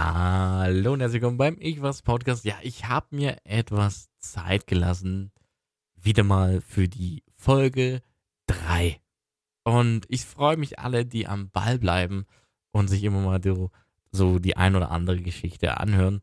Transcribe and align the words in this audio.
Hallo 0.00 0.92
und 0.92 1.00
herzlich 1.00 1.20
willkommen 1.20 1.38
beim 1.38 1.56
Ich 1.58 1.82
Was 1.82 2.02
Podcast. 2.02 2.44
Ja, 2.44 2.54
ich 2.62 2.86
habe 2.86 3.16
mir 3.16 3.38
etwas 3.42 4.08
Zeit 4.20 4.68
gelassen, 4.68 5.32
wieder 5.96 6.22
mal 6.22 6.60
für 6.60 6.86
die 6.86 7.24
Folge 7.36 8.00
3. 8.46 9.00
Und 9.64 10.06
ich 10.08 10.24
freue 10.24 10.56
mich 10.56 10.78
alle, 10.78 11.04
die 11.04 11.26
am 11.26 11.50
Ball 11.50 11.80
bleiben 11.80 12.26
und 12.70 12.86
sich 12.86 13.02
immer 13.02 13.20
mal 13.22 13.42
so, 13.42 13.72
so 14.12 14.38
die 14.38 14.56
ein 14.56 14.76
oder 14.76 14.92
andere 14.92 15.20
Geschichte 15.20 15.78
anhören. 15.78 16.20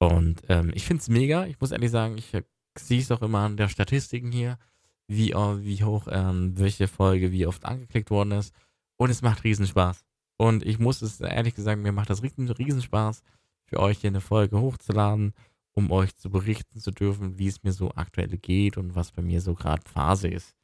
Und 0.00 0.42
ähm, 0.48 0.72
ich 0.74 0.84
finde 0.84 1.02
es 1.02 1.08
mega. 1.08 1.46
Ich 1.46 1.60
muss 1.60 1.70
ehrlich 1.70 1.92
sagen, 1.92 2.18
ich 2.18 2.32
sehe 2.76 3.00
es 3.00 3.12
auch 3.12 3.22
immer 3.22 3.38
an 3.38 3.56
der 3.56 3.68
Statistiken 3.68 4.32
hier, 4.32 4.58
wie, 5.06 5.28
wie 5.28 5.84
hoch 5.84 6.08
ähm, 6.10 6.58
welche 6.58 6.88
Folge 6.88 7.30
wie 7.30 7.46
oft 7.46 7.64
angeklickt 7.64 8.10
worden 8.10 8.32
ist. 8.32 8.52
Und 8.96 9.10
es 9.10 9.22
macht 9.22 9.44
riesen 9.44 9.68
Spaß. 9.68 10.04
Und 10.42 10.66
ich 10.66 10.80
muss 10.80 11.02
es 11.02 11.20
ehrlich 11.20 11.54
gesagt, 11.54 11.80
mir 11.80 11.92
macht 11.92 12.10
das 12.10 12.20
riesen, 12.20 12.50
riesen 12.50 12.82
Spaß, 12.82 13.22
für 13.64 13.78
euch 13.78 14.00
hier 14.00 14.10
eine 14.10 14.20
Folge 14.20 14.58
hochzuladen, 14.58 15.34
um 15.70 15.92
euch 15.92 16.16
zu 16.16 16.30
berichten 16.30 16.80
zu 16.80 16.90
dürfen, 16.90 17.38
wie 17.38 17.46
es 17.46 17.62
mir 17.62 17.72
so 17.72 17.92
aktuell 17.92 18.36
geht 18.38 18.76
und 18.76 18.96
was 18.96 19.12
bei 19.12 19.22
mir 19.22 19.40
so 19.40 19.54
gerade 19.54 19.88
Phase 19.88 20.26
ist. 20.26 20.56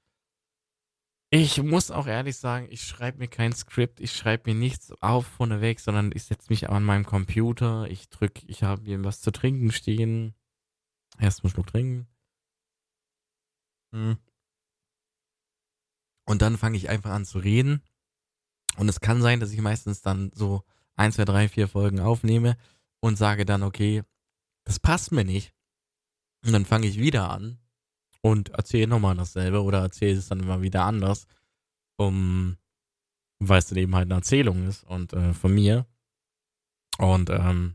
Ich 1.30 1.62
muss 1.62 1.92
auch 1.92 2.08
ehrlich 2.08 2.38
sagen, 2.38 2.66
ich 2.70 2.82
schreibe 2.82 3.18
mir 3.18 3.28
kein 3.28 3.52
Skript, 3.52 4.00
ich 4.00 4.10
schreibe 4.10 4.50
mir 4.50 4.58
nichts 4.58 4.90
auf 5.00 5.28
vorneweg, 5.28 5.78
sondern 5.78 6.10
ich 6.12 6.24
setze 6.24 6.50
mich 6.50 6.68
an 6.68 6.82
meinem 6.82 7.06
Computer, 7.06 7.88
ich 7.88 8.08
drücke, 8.08 8.42
ich 8.48 8.64
habe 8.64 8.82
mir 8.82 9.04
was 9.04 9.20
zu 9.20 9.30
trinken 9.30 9.70
stehen. 9.70 10.34
Erstmal 11.20 11.52
Schluck 11.52 11.68
trinken. 11.68 12.08
Hm. 13.92 14.18
Und 16.24 16.42
dann 16.42 16.58
fange 16.58 16.76
ich 16.76 16.88
einfach 16.88 17.12
an 17.12 17.24
zu 17.24 17.38
reden 17.38 17.80
und 18.78 18.88
es 18.88 19.00
kann 19.00 19.20
sein, 19.20 19.40
dass 19.40 19.52
ich 19.52 19.60
meistens 19.60 20.02
dann 20.02 20.30
so 20.34 20.62
ein, 20.96 21.12
zwei, 21.12 21.24
drei, 21.24 21.48
vier 21.48 21.68
Folgen 21.68 22.00
aufnehme 22.00 22.56
und 23.00 23.16
sage 23.16 23.44
dann, 23.44 23.62
okay, 23.62 24.02
das 24.64 24.78
passt 24.78 25.12
mir 25.12 25.24
nicht. 25.24 25.52
Und 26.44 26.52
dann 26.52 26.64
fange 26.64 26.86
ich 26.86 26.98
wieder 26.98 27.30
an 27.30 27.58
und 28.22 28.50
erzähle 28.50 28.86
nochmal 28.86 29.16
dasselbe 29.16 29.62
oder 29.62 29.80
erzähle 29.80 30.18
es 30.18 30.28
dann 30.28 30.40
immer 30.40 30.62
wieder 30.62 30.84
anders, 30.84 31.26
um, 31.96 32.56
weil 33.40 33.58
es 33.58 33.66
dann 33.66 33.78
eben 33.78 33.94
halt 33.94 34.06
eine 34.06 34.14
Erzählung 34.14 34.66
ist 34.68 34.84
und 34.84 35.12
äh, 35.12 35.34
von 35.34 35.52
mir. 35.52 35.86
Und 36.98 37.30
ähm, 37.30 37.74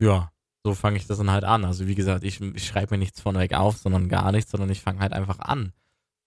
ja, 0.00 0.32
so 0.64 0.74
fange 0.74 0.96
ich 0.96 1.06
das 1.06 1.18
dann 1.18 1.30
halt 1.30 1.44
an. 1.44 1.64
Also 1.64 1.86
wie 1.86 1.94
gesagt, 1.94 2.24
ich, 2.24 2.40
ich 2.40 2.66
schreibe 2.66 2.94
mir 2.94 2.98
nichts 2.98 3.20
von 3.20 3.36
weg 3.36 3.52
auf, 3.54 3.76
sondern 3.76 4.08
gar 4.08 4.32
nichts, 4.32 4.50
sondern 4.50 4.70
ich 4.70 4.80
fange 4.80 5.00
halt 5.00 5.12
einfach 5.12 5.40
an. 5.40 5.72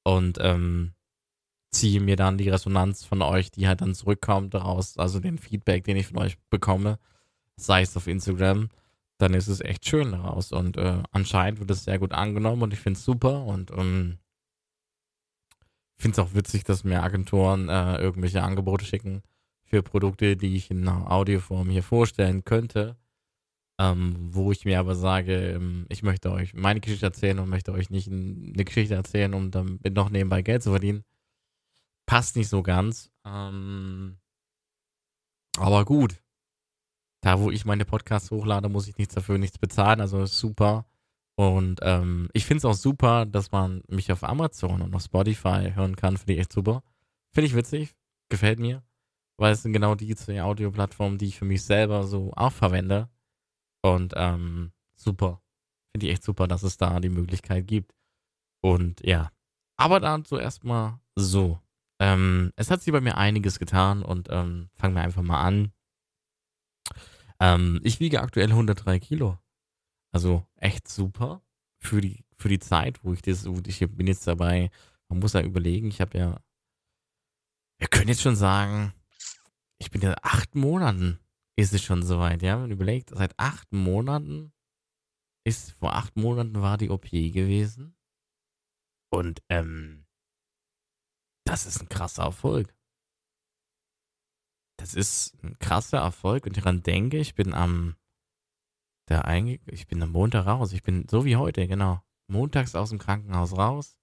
Und 0.04 0.38
ähm, 0.42 0.94
ziehe 1.74 2.00
mir 2.00 2.16
dann 2.16 2.38
die 2.38 2.50
Resonanz 2.50 3.04
von 3.04 3.22
euch, 3.22 3.52
die 3.52 3.68
halt 3.68 3.82
dann 3.82 3.96
zurückkommt 3.96 4.54
daraus, 4.54 4.98
also 4.98 5.20
den 5.20 5.38
Feedback, 5.38 5.84
den 5.84 5.98
ich 5.98 6.08
von 6.08 6.20
euch 6.20 6.38
bekomme, 6.50 7.00
sei 7.58 7.82
es 7.82 7.98
auf 7.98 8.08
Instagram, 8.08 8.70
dann 9.18 9.34
ist 9.34 9.48
es 9.48 9.62
echt 9.62 9.86
schön 9.88 10.12
daraus. 10.12 10.52
Und 10.52 10.78
äh, 10.78 11.02
anscheinend 11.12 11.60
wird 11.60 11.72
es 11.72 11.84
sehr 11.84 12.00
gut 12.00 12.14
angenommen 12.14 12.62
und 12.62 12.74
ich 12.74 12.80
finde 12.80 12.98
es 12.98 13.06
super 13.06 13.44
und 13.46 13.72
ähm, 13.72 14.20
finde 15.98 16.22
es 16.22 16.28
auch 16.28 16.36
witzig, 16.36 16.64
dass 16.64 16.84
mir 16.84 17.04
Agenturen 17.04 17.70
äh, 17.70 17.98
irgendwelche 17.98 18.44
Angebote 18.44 18.86
schicken 18.86 19.24
für 19.64 19.82
Produkte, 19.82 20.38
die 20.38 20.56
ich 20.56 20.70
in 20.70 20.88
Audioform 20.88 21.70
hier 21.70 21.84
vorstellen 21.84 22.44
könnte. 22.44 22.98
Ähm, 23.80 24.30
wo 24.30 24.52
ich 24.52 24.66
mir 24.66 24.80
aber 24.80 24.94
sage, 24.94 25.54
ähm, 25.54 25.88
ich 25.90 26.04
möchte 26.04 26.32
euch 26.32 26.54
meine 26.54 26.80
Geschichte 26.80 27.08
erzählen 27.08 27.40
und 27.40 27.50
möchte 27.50 27.74
euch 27.74 27.90
nicht 27.90 28.08
eine 28.08 28.64
Geschichte 28.64 28.94
erzählen, 28.94 29.34
um 29.34 29.50
damit 29.50 29.96
noch 29.96 30.12
nebenbei 30.12 30.44
Geld 30.44 30.62
zu 30.62 30.70
verdienen 30.70 31.04
passt 32.06 32.36
nicht 32.36 32.50
so 32.50 32.64
ganz. 32.64 33.12
Ähm, 33.26 34.18
aber 35.58 35.86
gut. 35.86 36.22
Da, 37.22 37.40
wo 37.40 37.52
ich 37.52 37.64
meine 37.64 37.86
Podcasts 37.86 38.32
hochlade, 38.32 38.68
muss 38.68 38.88
ich 38.88 38.98
nichts 38.98 39.16
dafür, 39.16 39.38
nichts 39.38 39.58
bezahlen. 39.58 40.02
Also 40.02 40.26
super. 40.26 40.86
Und 41.36 41.80
ähm, 41.82 42.30
ich 42.34 42.46
finde 42.46 42.60
es 42.60 42.66
auch 42.66 42.76
super, 42.76 43.26
dass 43.26 43.52
man 43.52 43.82
mich 43.88 44.12
auf 44.12 44.24
Amazon 44.24 44.82
und 44.82 44.94
auf 44.94 45.04
Spotify 45.04 45.72
hören 45.74 45.96
kann. 45.96 46.18
Finde 46.18 46.34
ich 46.34 46.40
echt 46.40 46.54
super. 46.54 46.84
Finde 47.34 47.48
ich 47.48 47.56
witzig. 47.56 47.96
Gefällt 48.30 48.60
mir. 48.60 48.84
Weil 49.38 49.54
es 49.54 49.64
sind 49.64 49.74
genau 49.74 49.96
die 49.96 50.16
zwei 50.16 50.44
Audioplattformen, 50.44 51.18
die 51.18 51.28
ich 51.28 51.40
für 51.40 51.46
mich 51.46 51.64
selber 51.64 52.04
so 52.04 52.34
auch 52.36 52.52
verwende. 52.52 53.10
Und 53.82 54.14
ähm, 54.16 54.74
super. 54.96 55.42
Finde 55.92 56.08
ich 56.08 56.14
echt 56.14 56.24
super, 56.24 56.48
dass 56.48 56.64
es 56.64 56.78
da 56.78 57.00
die 57.00 57.10
Möglichkeit 57.10 57.68
gibt. 57.68 57.96
Und 58.62 59.02
ja. 59.06 59.32
Aber 59.78 60.00
dann 60.00 60.26
zuerst 60.26 60.64
mal 60.64 61.00
so. 61.16 61.60
Ähm, 62.00 62.52
es 62.56 62.72
hat 62.72 62.82
sich 62.82 62.92
bei 62.92 63.02
mir 63.02 63.18
einiges 63.18 63.60
getan 63.60 64.04
und 64.04 64.28
ähm, 64.32 64.70
fangen 64.76 64.96
wir 64.96 65.04
einfach 65.04 65.22
mal 65.22 65.42
an. 65.42 65.72
Ähm, 67.40 67.80
ich 67.84 68.00
wiege 68.00 68.22
aktuell 68.22 68.50
103 68.50 69.00
Kilo. 69.00 69.38
Also 70.12 70.46
echt 70.58 70.88
super 70.88 71.42
für 71.80 72.02
die, 72.02 72.26
für 72.38 72.50
die 72.50 72.60
Zeit, 72.60 73.04
wo 73.04 73.14
ich 73.14 73.22
das, 73.22 73.46
wo 73.46 73.60
ich 73.66 73.80
bin 73.80 74.08
jetzt 74.08 74.28
dabei. 74.28 74.70
Man 75.10 75.20
muss 75.20 75.34
ja 75.34 75.42
überlegen, 75.42 75.88
ich 75.88 76.02
habe 76.02 76.18
ja, 76.18 76.40
wir 77.80 77.88
können 77.88 78.10
jetzt 78.10 78.22
schon 78.22 78.36
sagen, 78.36 78.94
ich 79.78 79.92
bin 79.92 80.02
ja 80.02 80.16
acht 80.22 80.56
Monaten 80.56 81.20
ist 81.56 81.74
es 81.74 81.84
schon 81.84 82.04
soweit, 82.04 82.42
ja. 82.42 82.58
Man 82.58 82.72
überlegt, 82.72 83.10
seit 83.10 83.38
acht 83.38 83.72
Monaten 83.72 84.54
ist, 85.46 85.72
vor 85.74 85.94
acht 85.96 86.16
Monaten 86.16 86.62
war 86.62 86.78
die 86.78 86.90
OP 86.90 87.10
gewesen. 87.10 87.96
Und, 89.12 89.44
ähm, 89.50 90.03
das 91.46 91.66
ist 91.66 91.82
ein 91.82 91.90
krasser 91.90 92.24
Erfolg. 92.24 92.74
Das 94.78 94.94
ist 94.94 95.42
ein 95.44 95.58
krasser 95.60 96.00
Erfolg 96.00 96.46
und 96.46 96.58
daran 96.58 96.84
denke 96.84 97.18
ich, 97.18 97.36
bin 97.36 97.54
am 97.54 97.96
der 99.10 99.26
eigentlich, 99.26 99.62
ich 99.68 99.88
bin 99.88 100.02
am 100.02 100.12
Montag 100.12 100.46
raus. 100.46 100.74
Ich 100.74 100.84
bin 100.84 101.08
so 101.10 101.26
wie 101.26 101.36
heute, 101.36 101.68
genau. 101.68 102.02
Montags 102.28 102.76
aus 102.76 102.90
dem 102.90 103.00
Krankenhaus 103.00 103.58
raus 103.58 103.98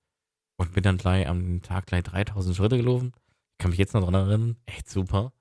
und 0.58 0.72
bin 0.72 0.82
dann 0.82 0.98
gleich 0.98 1.26
am 1.26 1.62
Tag 1.62 1.86
gleich 1.86 2.04
3000 2.04 2.54
Schritte 2.54 2.76
gelaufen. 2.76 3.12
Kann 3.58 3.70
mich 3.70 3.78
jetzt 3.78 3.94
noch 3.94 4.02
dran 4.02 4.14
erinnern. 4.14 4.56
Echt 4.66 4.88
super. 4.88 5.32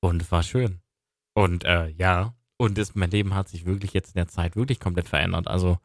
Und 0.00 0.30
war 0.30 0.42
schön. 0.42 0.80
Und 1.34 1.64
äh, 1.64 1.88
ja, 1.88 2.34
und 2.56 2.78
das, 2.78 2.94
mein 2.94 3.10
Leben 3.10 3.34
hat 3.34 3.48
sich 3.48 3.64
wirklich 3.64 3.92
jetzt 3.92 4.10
in 4.10 4.18
der 4.18 4.28
Zeit 4.28 4.56
wirklich 4.56 4.80
komplett 4.80 5.08
verändert. 5.08 5.48
Also 5.48 5.78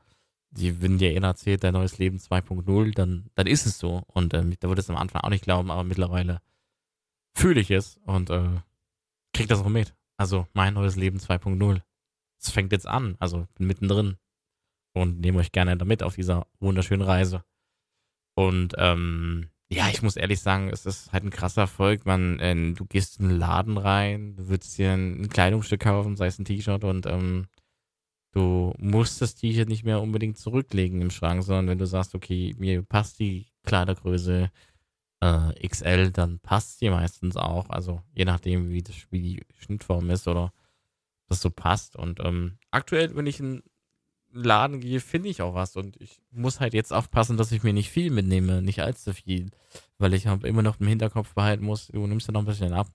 die, 0.57 0.81
wenn 0.81 0.97
dir 0.97 1.15
einer 1.15 1.27
erzählt, 1.27 1.63
dein 1.63 1.73
neues 1.73 1.97
Leben 1.97 2.17
2.0, 2.17 2.93
dann, 2.93 3.29
dann 3.35 3.47
ist 3.47 3.65
es 3.65 3.77
so. 3.77 4.03
Und 4.07 4.33
äh, 4.33 4.43
da 4.59 4.67
würde 4.67 4.81
es 4.81 4.89
am 4.89 4.97
Anfang 4.97 5.21
auch 5.21 5.29
nicht 5.29 5.43
glauben, 5.43 5.71
aber 5.71 5.83
mittlerweile 5.83 6.41
fühle 7.35 7.59
ich 7.59 7.71
es 7.71 7.97
und 8.05 8.29
äh, 8.29 8.61
krieg 9.33 9.47
das 9.47 9.61
auch 9.61 9.69
mit. 9.69 9.93
Also 10.17 10.47
mein 10.53 10.73
neues 10.73 10.95
Leben 10.95 11.19
2.0. 11.19 11.81
Es 12.41 12.51
fängt 12.51 12.71
jetzt 12.71 12.87
an, 12.87 13.15
also 13.19 13.47
bin 13.55 13.67
mittendrin 13.67 14.17
und 14.93 15.19
nehme 15.19 15.39
euch 15.39 15.51
gerne 15.51 15.77
damit 15.77 16.03
auf 16.03 16.15
dieser 16.15 16.47
wunderschönen 16.59 17.01
Reise. 17.01 17.43
Und 18.35 18.75
ähm, 18.77 19.49
ja, 19.69 19.89
ich 19.89 20.01
muss 20.01 20.15
ehrlich 20.15 20.39
sagen, 20.41 20.69
es 20.69 20.85
ist 20.85 21.11
halt 21.11 21.23
ein 21.23 21.31
krasser 21.31 21.61
Erfolg. 21.61 22.05
Man, 22.05 22.39
äh, 22.39 22.73
du 22.73 22.85
gehst 22.85 23.19
in 23.19 23.27
einen 23.27 23.39
Laden 23.39 23.77
rein, 23.77 24.35
du 24.35 24.47
würdest 24.47 24.77
dir 24.77 24.93
ein 24.93 25.27
Kleidungsstück 25.27 25.81
kaufen, 25.81 26.15
sei 26.15 26.27
es 26.27 26.39
ein 26.39 26.45
T-Shirt 26.45 26.83
und 26.83 27.05
ähm, 27.07 27.47
Du 28.35 28.73
musst 28.77 29.21
das 29.21 29.35
T-Shirt 29.35 29.69
nicht 29.69 29.85
mehr 29.85 30.01
unbedingt 30.01 30.37
zurücklegen 30.37 31.01
im 31.01 31.09
Schrank, 31.09 31.41
sondern 31.41 31.69
wenn 31.69 31.77
du 31.77 31.87
sagst, 31.87 32.13
okay, 32.15 32.53
mir 32.57 32.83
passt 32.83 33.17
die 33.19 33.47
Kleidergröße 33.63 34.51
äh, 35.21 35.67
XL, 35.67 36.11
dann 36.11 36.39
passt 36.39 36.79
sie 36.79 36.89
meistens 36.89 37.37
auch. 37.37 37.69
Also 37.69 38.01
je 38.13 38.25
nachdem, 38.25 38.71
wie, 38.71 38.83
das, 38.83 38.95
wie 39.09 39.21
die 39.21 39.45
Schnittform 39.59 40.09
ist 40.09 40.27
oder 40.27 40.51
das 41.27 41.39
so 41.39 41.49
passt. 41.49 41.95
Und 41.95 42.19
ähm, 42.19 42.57
aktuell, 42.71 43.15
wenn 43.15 43.25
ich 43.25 43.39
in 43.39 43.63
einen 44.33 44.43
Laden 44.43 44.79
gehe, 44.81 44.99
finde 44.99 45.29
ich 45.29 45.41
auch 45.41 45.55
was. 45.55 45.77
Und 45.77 45.95
ich 46.01 46.19
muss 46.29 46.59
halt 46.59 46.73
jetzt 46.73 46.91
aufpassen, 46.91 47.37
dass 47.37 47.53
ich 47.53 47.63
mir 47.63 47.71
nicht 47.71 47.89
viel 47.89 48.11
mitnehme, 48.11 48.61
nicht 48.61 48.81
allzu 48.81 49.13
viel. 49.13 49.49
Weil 49.97 50.13
ich 50.13 50.27
halt 50.27 50.43
immer 50.43 50.61
noch 50.61 50.81
im 50.81 50.87
Hinterkopf 50.87 51.35
behalten 51.35 51.63
muss, 51.63 51.87
du 51.87 52.05
nimmst 52.05 52.27
ja 52.27 52.33
noch 52.33 52.41
ein 52.41 52.47
bisschen 52.47 52.73
ab. 52.73 52.91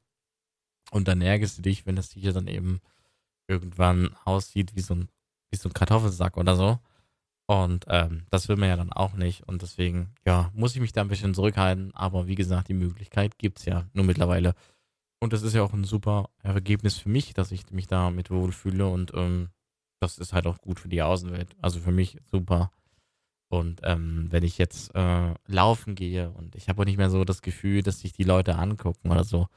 Und 0.91 1.09
dann 1.09 1.23
ärgerst 1.23 1.57
du 1.57 1.63
dich, 1.63 1.87
wenn 1.87 1.97
das 1.97 2.11
T-Shirt 2.11 2.37
dann 2.37 2.47
eben 2.47 2.83
irgendwann 3.49 4.15
aussieht 4.27 4.77
wie 4.77 4.83
so 4.83 4.95
ein 4.95 5.09
wie 5.51 5.57
so 5.57 5.69
ein 5.69 5.75
Kartoffelsack 5.75 6.37
oder 6.37 6.57
so. 6.57 6.79
Und 7.47 7.87
ähm, 7.89 8.27
das 8.31 8.49
will 8.49 8.57
man 8.57 8.69
ja 8.69 8.77
dann 8.77 8.93
auch 8.93 9.15
nicht. 9.15 9.43
Und 9.49 9.63
deswegen, 9.63 10.15
ja, 10.25 10.51
muss 10.55 10.75
ich 10.75 10.81
mich 10.81 10.93
da 10.93 11.01
ein 11.01 11.09
bisschen 11.09 11.35
zurückhalten. 11.35 11.93
Aber 11.95 12.29
wie 12.29 12.37
gesagt, 12.37 12.69
die 12.69 12.75
Möglichkeit 12.75 13.39
gibt 13.39 13.59
es 13.59 13.65
ja 13.65 13.87
nur 13.93 14.05
mittlerweile. 14.05 14.55
Und 15.19 15.33
das 15.33 15.43
ist 15.43 15.55
ja 15.55 15.63
auch 15.63 15.73
ein 15.73 15.85
super 15.85 16.31
Ergebnis 16.43 16.99
für 16.99 17.09
mich, 17.09 17.35
dass 17.35 17.51
ich 17.51 17.71
mich 17.73 17.89
da 17.89 18.11
mit 18.11 18.31
wohlfühle. 18.31 18.87
Und 18.87 19.13
ähm, 19.15 19.49
das 20.01 20.19
ist 20.19 20.33
halt 20.33 20.47
auch 20.47 20.59
gut 20.59 20.79
für 20.79 20.89
die 20.89 21.03
Außenwelt. 21.03 21.57
Also 21.61 21.81
für 21.81 21.91
mich 21.91 22.19
super. 22.31 22.71
Und 23.49 23.81
ähm, 23.83 24.29
wenn 24.31 24.45
ich 24.45 24.57
jetzt 24.57 24.95
äh, 24.95 25.35
laufen 25.49 25.97
gehe 25.97 26.31
und 26.31 26.55
ich 26.55 26.69
habe 26.69 26.81
auch 26.81 26.87
nicht 26.87 26.99
mehr 26.99 27.11
so 27.11 27.25
das 27.25 27.43
Gefühl, 27.43 27.83
dass 27.83 27.99
sich 27.99 28.13
die 28.13 28.23
Leute 28.23 28.55
angucken 28.57 29.11
oder 29.11 29.25
so, 29.25 29.49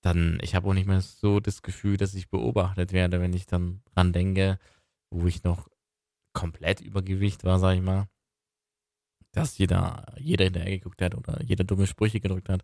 dann 0.00 0.38
ich 0.42 0.54
habe 0.54 0.68
auch 0.68 0.74
nicht 0.74 0.86
mehr 0.86 1.00
so 1.00 1.40
das 1.40 1.62
Gefühl, 1.62 1.96
dass 1.96 2.14
ich 2.14 2.30
beobachtet 2.30 2.92
werde, 2.92 3.20
wenn 3.20 3.32
ich 3.32 3.46
dann 3.46 3.82
dran 3.94 4.12
denke, 4.12 4.60
wo 5.10 5.26
ich 5.26 5.42
noch 5.44 5.68
komplett 6.32 6.80
Übergewicht 6.80 7.44
war, 7.44 7.58
sag 7.58 7.74
ich 7.76 7.82
mal, 7.82 8.08
dass 9.32 9.58
jeder, 9.58 10.14
jeder 10.18 10.44
hinterher 10.44 10.78
geguckt 10.78 11.02
hat 11.02 11.14
oder 11.14 11.42
jeder 11.42 11.64
dumme 11.64 11.86
Sprüche 11.86 12.20
gedrückt 12.20 12.48
hat. 12.48 12.62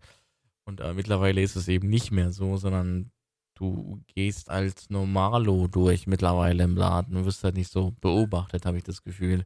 Und 0.65 0.81
äh, 0.81 0.95
mittlerweile 0.95 1.43
ist 1.43 1.57
es 1.57 1.69
eben 1.69 1.89
nicht 1.89 2.11
mehr 2.11 2.33
so, 2.33 2.57
sondern 2.57 3.13
du 3.55 4.03
gehst 4.09 4.51
als 4.51 4.91
Normalo 4.91 5.69
durch 5.69 6.07
mittlerweile 6.07 6.65
im 6.65 6.77
Laden. 6.77 7.15
Du 7.15 7.25
wirst 7.25 7.45
halt 7.45 7.57
nicht 7.57 7.71
so 7.71 7.93
beobachtet, 8.01 8.67
habe 8.67 8.77
ich 8.77 8.85
das 8.85 9.03
Gefühl. 9.03 9.45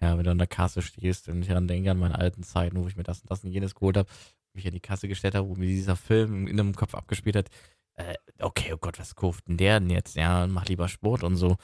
Ja, 0.00 0.16
wenn 0.16 0.24
du 0.24 0.30
an 0.30 0.38
der 0.38 0.46
Kasse 0.46 0.82
stehst 0.82 1.28
und 1.28 1.42
ich 1.42 1.48
dann 1.48 1.68
denke 1.68 1.90
an 1.90 1.98
meine 1.98 2.18
alten 2.18 2.42
Zeiten, 2.42 2.82
wo 2.82 2.88
ich 2.88 2.96
mir 2.96 3.04
das 3.04 3.20
und 3.20 3.30
das 3.30 3.44
und 3.44 3.50
jenes 3.50 3.74
geholt 3.74 3.96
habe, 3.96 4.08
mich 4.52 4.66
an 4.66 4.72
die 4.72 4.80
Kasse 4.80 5.08
gestellt 5.08 5.34
habe, 5.34 5.48
wo 5.48 5.54
mir 5.54 5.66
dieser 5.66 5.96
Film 5.96 6.46
in 6.46 6.58
einem 6.58 6.74
Kopf 6.74 6.94
abgespielt 6.94 7.36
hat, 7.36 7.50
äh, 7.94 8.14
okay, 8.40 8.72
oh 8.72 8.78
Gott, 8.78 8.98
was 8.98 9.14
kauft 9.14 9.48
denn 9.48 9.56
der 9.56 9.80
denn 9.80 9.90
jetzt? 9.90 10.16
Ja, 10.16 10.46
mach 10.46 10.66
lieber 10.66 10.88
Sport 10.88 11.22
und 11.22 11.36
so. 11.36 11.56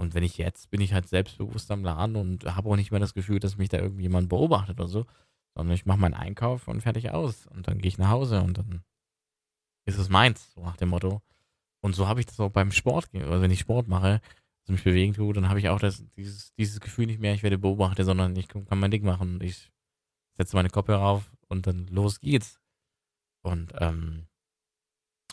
Und 0.00 0.14
wenn 0.14 0.22
ich 0.22 0.38
jetzt 0.38 0.70
bin 0.70 0.80
ich 0.80 0.94
halt 0.94 1.10
selbstbewusst 1.10 1.70
am 1.70 1.84
Laden 1.84 2.16
und 2.16 2.56
habe 2.56 2.70
auch 2.70 2.76
nicht 2.76 2.90
mehr 2.90 3.00
das 3.00 3.12
Gefühl, 3.12 3.38
dass 3.38 3.58
mich 3.58 3.68
da 3.68 3.76
irgendjemand 3.76 4.30
beobachtet 4.30 4.80
oder 4.80 4.88
so, 4.88 5.04
sondern 5.54 5.74
ich 5.74 5.84
mache 5.84 5.98
meinen 5.98 6.14
Einkauf 6.14 6.68
und 6.68 6.80
fertig 6.80 7.10
aus. 7.10 7.46
Und 7.48 7.68
dann 7.68 7.76
gehe 7.76 7.88
ich 7.88 7.98
nach 7.98 8.08
Hause 8.08 8.40
und 8.40 8.56
dann 8.56 8.82
ist 9.84 9.98
es 9.98 10.08
meins, 10.08 10.54
so 10.54 10.62
nach 10.62 10.78
dem 10.78 10.88
Motto. 10.88 11.20
Und 11.82 11.94
so 11.94 12.08
habe 12.08 12.18
ich 12.18 12.24
das 12.24 12.40
auch 12.40 12.48
beim 12.48 12.72
Sport, 12.72 13.10
also 13.12 13.42
wenn 13.42 13.50
ich 13.50 13.60
Sport 13.60 13.88
mache, 13.88 14.22
also 14.62 14.72
mich 14.72 14.84
bewegen 14.84 15.12
tue, 15.12 15.34
dann 15.34 15.50
habe 15.50 15.58
ich 15.58 15.68
auch 15.68 15.78
das, 15.78 16.02
dieses, 16.16 16.54
dieses 16.54 16.80
Gefühl 16.80 17.04
nicht 17.04 17.20
mehr, 17.20 17.34
ich 17.34 17.42
werde 17.42 17.58
beobachtet, 17.58 18.06
sondern 18.06 18.34
ich 18.36 18.48
kann 18.48 18.64
mein 18.78 18.90
Ding 18.90 19.04
machen. 19.04 19.38
Ich 19.42 19.70
setze 20.38 20.56
meine 20.56 20.70
Kopfhörer 20.70 21.04
auf 21.04 21.30
und 21.48 21.66
dann 21.66 21.88
los 21.88 22.20
geht's. 22.20 22.58
Und 23.42 23.74
ähm, 23.76 24.28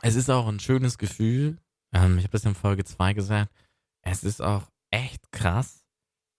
es 0.02 0.16
ist 0.16 0.30
auch 0.30 0.50
ein 0.50 0.60
schönes 0.60 0.98
Gefühl. 0.98 1.58
Ähm, 1.94 2.18
ich 2.18 2.26
habe 2.26 2.34
das 2.34 2.44
in 2.44 2.54
Folge 2.54 2.84
2 2.84 3.14
gesagt. 3.14 3.50
Es 4.10 4.24
ist 4.24 4.42
auch 4.42 4.64
echt 4.90 5.32
krass, 5.32 5.86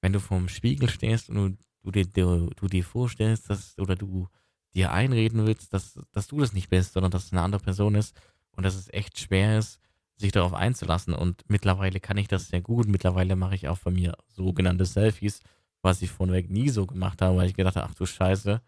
wenn 0.00 0.12
du 0.12 0.20
vorm 0.20 0.49
Spiegel 0.49 0.88
stehst 0.88 1.29
und 1.29 1.59
du, 1.82 1.91
dir, 1.91 2.06
du, 2.06 2.50
du 2.56 2.67
dir 2.67 2.85
vorstellst, 2.85 3.50
dass, 3.50 3.79
oder 3.79 3.94
du 3.94 4.29
dir 4.75 4.93
einreden 4.93 5.47
willst, 5.47 5.73
dass, 5.73 5.99
dass 6.12 6.29
du 6.29 6.41
das 6.41 6.53
nicht 6.53 6.70
bist, 6.70 6.93
sondern 6.94 7.11
dass 7.11 7.26
es 7.26 7.32
eine 7.32 7.43
andere 7.43 7.62
Person 7.62 7.94
ist 7.94 8.19
und 8.53 8.65
dass 8.65 8.75
es 8.75 8.93
echt 8.93 9.19
schwer 9.19 9.59
ist, 9.59 9.81
sich 10.17 10.32
darauf 10.32 10.55
einzulassen. 10.55 11.15
Und 11.15 11.44
mittlerweile 11.49 12.00
kann 12.00 12.17
ich 12.17 12.29
das 12.29 12.49
sehr 12.49 12.61
gut. 12.61 12.88
Mittlerweile 12.88 13.37
mache 13.37 13.55
ich 13.55 13.69
auch 13.69 13.79
von 13.79 13.94
mir 13.94 14.17
sogenannte 14.29 14.85
Selfies, 14.85 15.41
was 15.82 16.03
ich 16.03 16.11
vorneweg 16.11 16.50
nie 16.50 16.70
so 16.70 16.87
gemacht 16.87 17.23
habe, 17.23 17.37
weil 17.37 17.49
ich 17.49 17.55
gedacht 17.55 17.76
habe, 17.76 17.87
ach 17.88 17.94
du 17.94 18.06
Scheiße, 18.06 18.61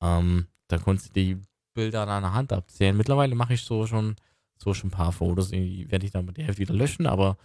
ähm, 0.00 0.46
da 0.68 0.78
konntest 0.78 1.10
du 1.10 1.12
die 1.20 1.42
Bilder 1.74 2.02
an 2.02 2.08
einer 2.08 2.32
Hand 2.32 2.52
abzählen. 2.52 2.96
Mittlerweile 2.96 3.34
mache 3.34 3.54
ich 3.54 3.62
so 3.62 3.86
schon, 3.86 4.16
so 4.56 4.74
schon 4.74 4.88
ein 4.88 4.92
paar 4.92 5.12
Fotos, 5.12 5.50
die 5.50 5.90
werde 5.90 6.06
ich 6.06 6.12
dann 6.12 6.24
mit 6.24 6.36
der 6.36 6.44
Hälfte 6.44 6.60
wieder 6.60 6.74
löschen, 6.74 7.06
aber 7.06 7.36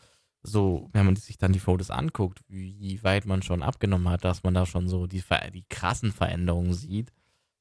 so, 0.43 0.89
wenn 0.91 1.05
man 1.05 1.15
sich 1.15 1.37
dann 1.37 1.53
die 1.53 1.59
Fotos 1.59 1.89
anguckt, 1.89 2.41
wie 2.49 3.01
weit 3.03 3.25
man 3.25 3.41
schon 3.41 3.63
abgenommen 3.63 4.09
hat, 4.09 4.25
dass 4.25 4.43
man 4.43 4.53
da 4.53 4.65
schon 4.65 4.89
so 4.89 5.07
die, 5.07 5.23
die 5.53 5.65
krassen 5.69 6.11
Veränderungen 6.11 6.73
sieht, 6.73 7.13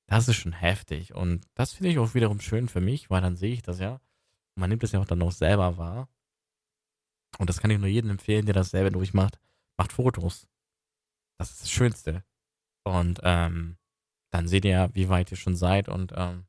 das 0.07 0.29
ist 0.29 0.37
schon 0.37 0.53
heftig. 0.53 1.15
Und 1.15 1.47
das 1.55 1.73
finde 1.73 1.91
ich 1.91 1.99
auch 1.99 2.15
wiederum 2.15 2.41
schön 2.41 2.69
für 2.69 2.81
mich, 2.81 3.09
weil 3.09 3.23
dann 3.23 3.37
sehe 3.37 3.55
ich 3.55 3.63
das 3.63 3.79
ja. 3.79 4.01
Man 4.57 4.69
nimmt 4.69 4.83
das 4.83 4.93
ja 4.93 5.01
auch 5.01 5.07
dann 5.07 5.19
noch 5.19 5.33
selber 5.33 5.79
wahr. 5.79 6.09
Und 7.39 7.49
das 7.49 7.61
kann 7.61 7.71
ich 7.71 7.79
nur 7.79 7.89
jedem 7.89 8.11
empfehlen, 8.11 8.45
der 8.45 8.55
das 8.55 8.71
selber 8.71 8.91
durchmacht. 8.91 9.39
Macht 9.79 9.93
Fotos. 9.93 10.47
Das 11.39 11.51
ist 11.51 11.63
das 11.63 11.71
Schönste. 11.71 12.25
Und 12.85 13.21
ähm, 13.23 13.77
dann 14.31 14.49
seht 14.49 14.65
ihr 14.65 14.73
ja, 14.73 14.95
wie 14.95 15.09
weit 15.09 15.31
ihr 15.31 15.37
schon 15.37 15.57
seid 15.57 15.89
und 15.89 16.13
ähm, 16.17 16.45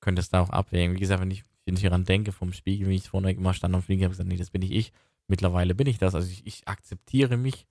könnt 0.00 0.18
es 0.18 0.28
da 0.28 0.40
auch 0.40 0.50
abwägen. 0.50 0.94
Wie 0.94 1.00
gesagt, 1.00 1.20
wenn 1.20 1.30
ich, 1.30 1.44
wenn 1.64 1.76
ich 1.76 1.82
daran 1.82 2.04
denke, 2.04 2.32
vom 2.32 2.52
Spiegel, 2.52 2.88
wie 2.88 2.96
ich 2.96 3.08
vorne 3.08 3.32
immer 3.32 3.54
stand 3.54 3.74
und 3.74 3.82
fliege, 3.82 4.04
habe 4.04 4.12
ich 4.12 4.18
gesagt, 4.18 4.28
nee, 4.28 4.36
das 4.36 4.50
bin 4.50 4.62
ich 4.62 4.72
ich. 4.72 4.92
Mittlerweile 5.28 5.74
bin 5.74 5.86
ich 5.86 5.98
das. 5.98 6.14
Also 6.14 6.30
ich, 6.30 6.46
ich 6.46 6.68
akzeptiere 6.68 7.36
mich, 7.36 7.66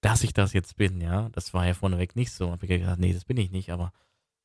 dass 0.00 0.22
ich 0.22 0.32
das 0.32 0.52
jetzt 0.52 0.76
bin, 0.76 1.00
ja. 1.00 1.28
Das 1.30 1.54
war 1.54 1.66
ja 1.66 1.74
vorneweg 1.74 2.16
nicht 2.16 2.32
so. 2.32 2.50
Habe 2.50 2.66
ich 2.66 2.80
gesagt, 2.80 3.00
nee, 3.00 3.12
das 3.12 3.24
bin 3.24 3.36
ich 3.36 3.50
nicht, 3.50 3.70
aber 3.70 3.92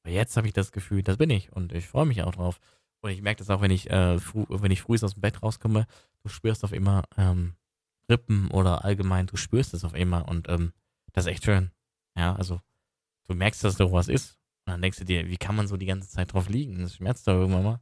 jetzt 0.05 0.38
habe 0.38 0.47
ich 0.47 0.53
das 0.53 0.71
Gefühl, 0.71 1.03
das 1.03 1.17
bin 1.17 1.29
ich 1.29 1.51
und 1.51 1.73
ich 1.73 1.88
freue 1.88 2.05
mich 2.05 2.23
auch 2.23 2.33
drauf. 2.33 2.59
Und 3.01 3.11
ich 3.11 3.21
merke 3.21 3.39
das 3.39 3.49
auch, 3.49 3.61
wenn 3.61 3.71
ich, 3.71 3.89
äh, 3.89 4.19
wenn 4.33 4.71
ich 4.71 4.81
früh 4.81 4.97
aus 5.01 5.13
dem 5.13 5.21
Bett 5.21 5.44
rauskomme, 5.44 5.85
du 6.23 6.29
spürst 6.29 6.63
auf 6.63 6.73
immer 6.73 7.03
ähm, 7.17 7.55
Rippen 8.09 8.49
oder 8.51 8.85
allgemein, 8.85 9.27
du 9.27 9.38
spürst 9.38 9.73
es 9.73 9.83
auf 9.83 9.94
immer 9.94 10.27
und 10.27 10.49
ähm, 10.49 10.73
das 11.13 11.25
ist 11.25 11.31
echt 11.31 11.45
schön. 11.45 11.71
Ja, 12.17 12.35
also 12.35 12.61
du 13.27 13.35
merkst, 13.35 13.63
dass 13.63 13.75
da 13.75 13.91
was 13.91 14.07
ist 14.07 14.38
und 14.65 14.71
dann 14.71 14.81
denkst 14.81 14.99
du 14.99 15.05
dir, 15.05 15.27
wie 15.27 15.38
kann 15.38 15.55
man 15.55 15.67
so 15.67 15.77
die 15.77 15.85
ganze 15.85 16.09
Zeit 16.09 16.33
drauf 16.33 16.49
liegen? 16.49 16.81
Das 16.81 16.95
schmerzt 16.95 17.27
doch 17.27 17.33
irgendwann 17.33 17.63
mal. 17.63 17.81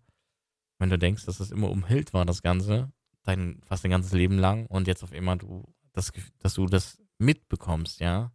Wenn 0.80 0.90
du 0.90 0.98
denkst, 0.98 1.26
dass 1.26 1.38
das 1.38 1.52
immer 1.52 1.70
umhüllt 1.70 2.14
war, 2.14 2.26
das 2.26 2.42
Ganze, 2.42 2.92
dein, 3.28 3.62
fast 3.66 3.84
dein 3.84 3.92
ganzes 3.92 4.14
Leben 4.14 4.38
lang 4.38 4.66
und 4.68 4.88
jetzt 4.88 5.04
auf 5.04 5.12
immer 5.12 5.36
du 5.36 5.64
das, 5.94 6.12
dass 6.40 6.54
du 6.54 6.66
das 6.66 7.02
mitbekommst, 7.18 8.00
ja. 8.00 8.32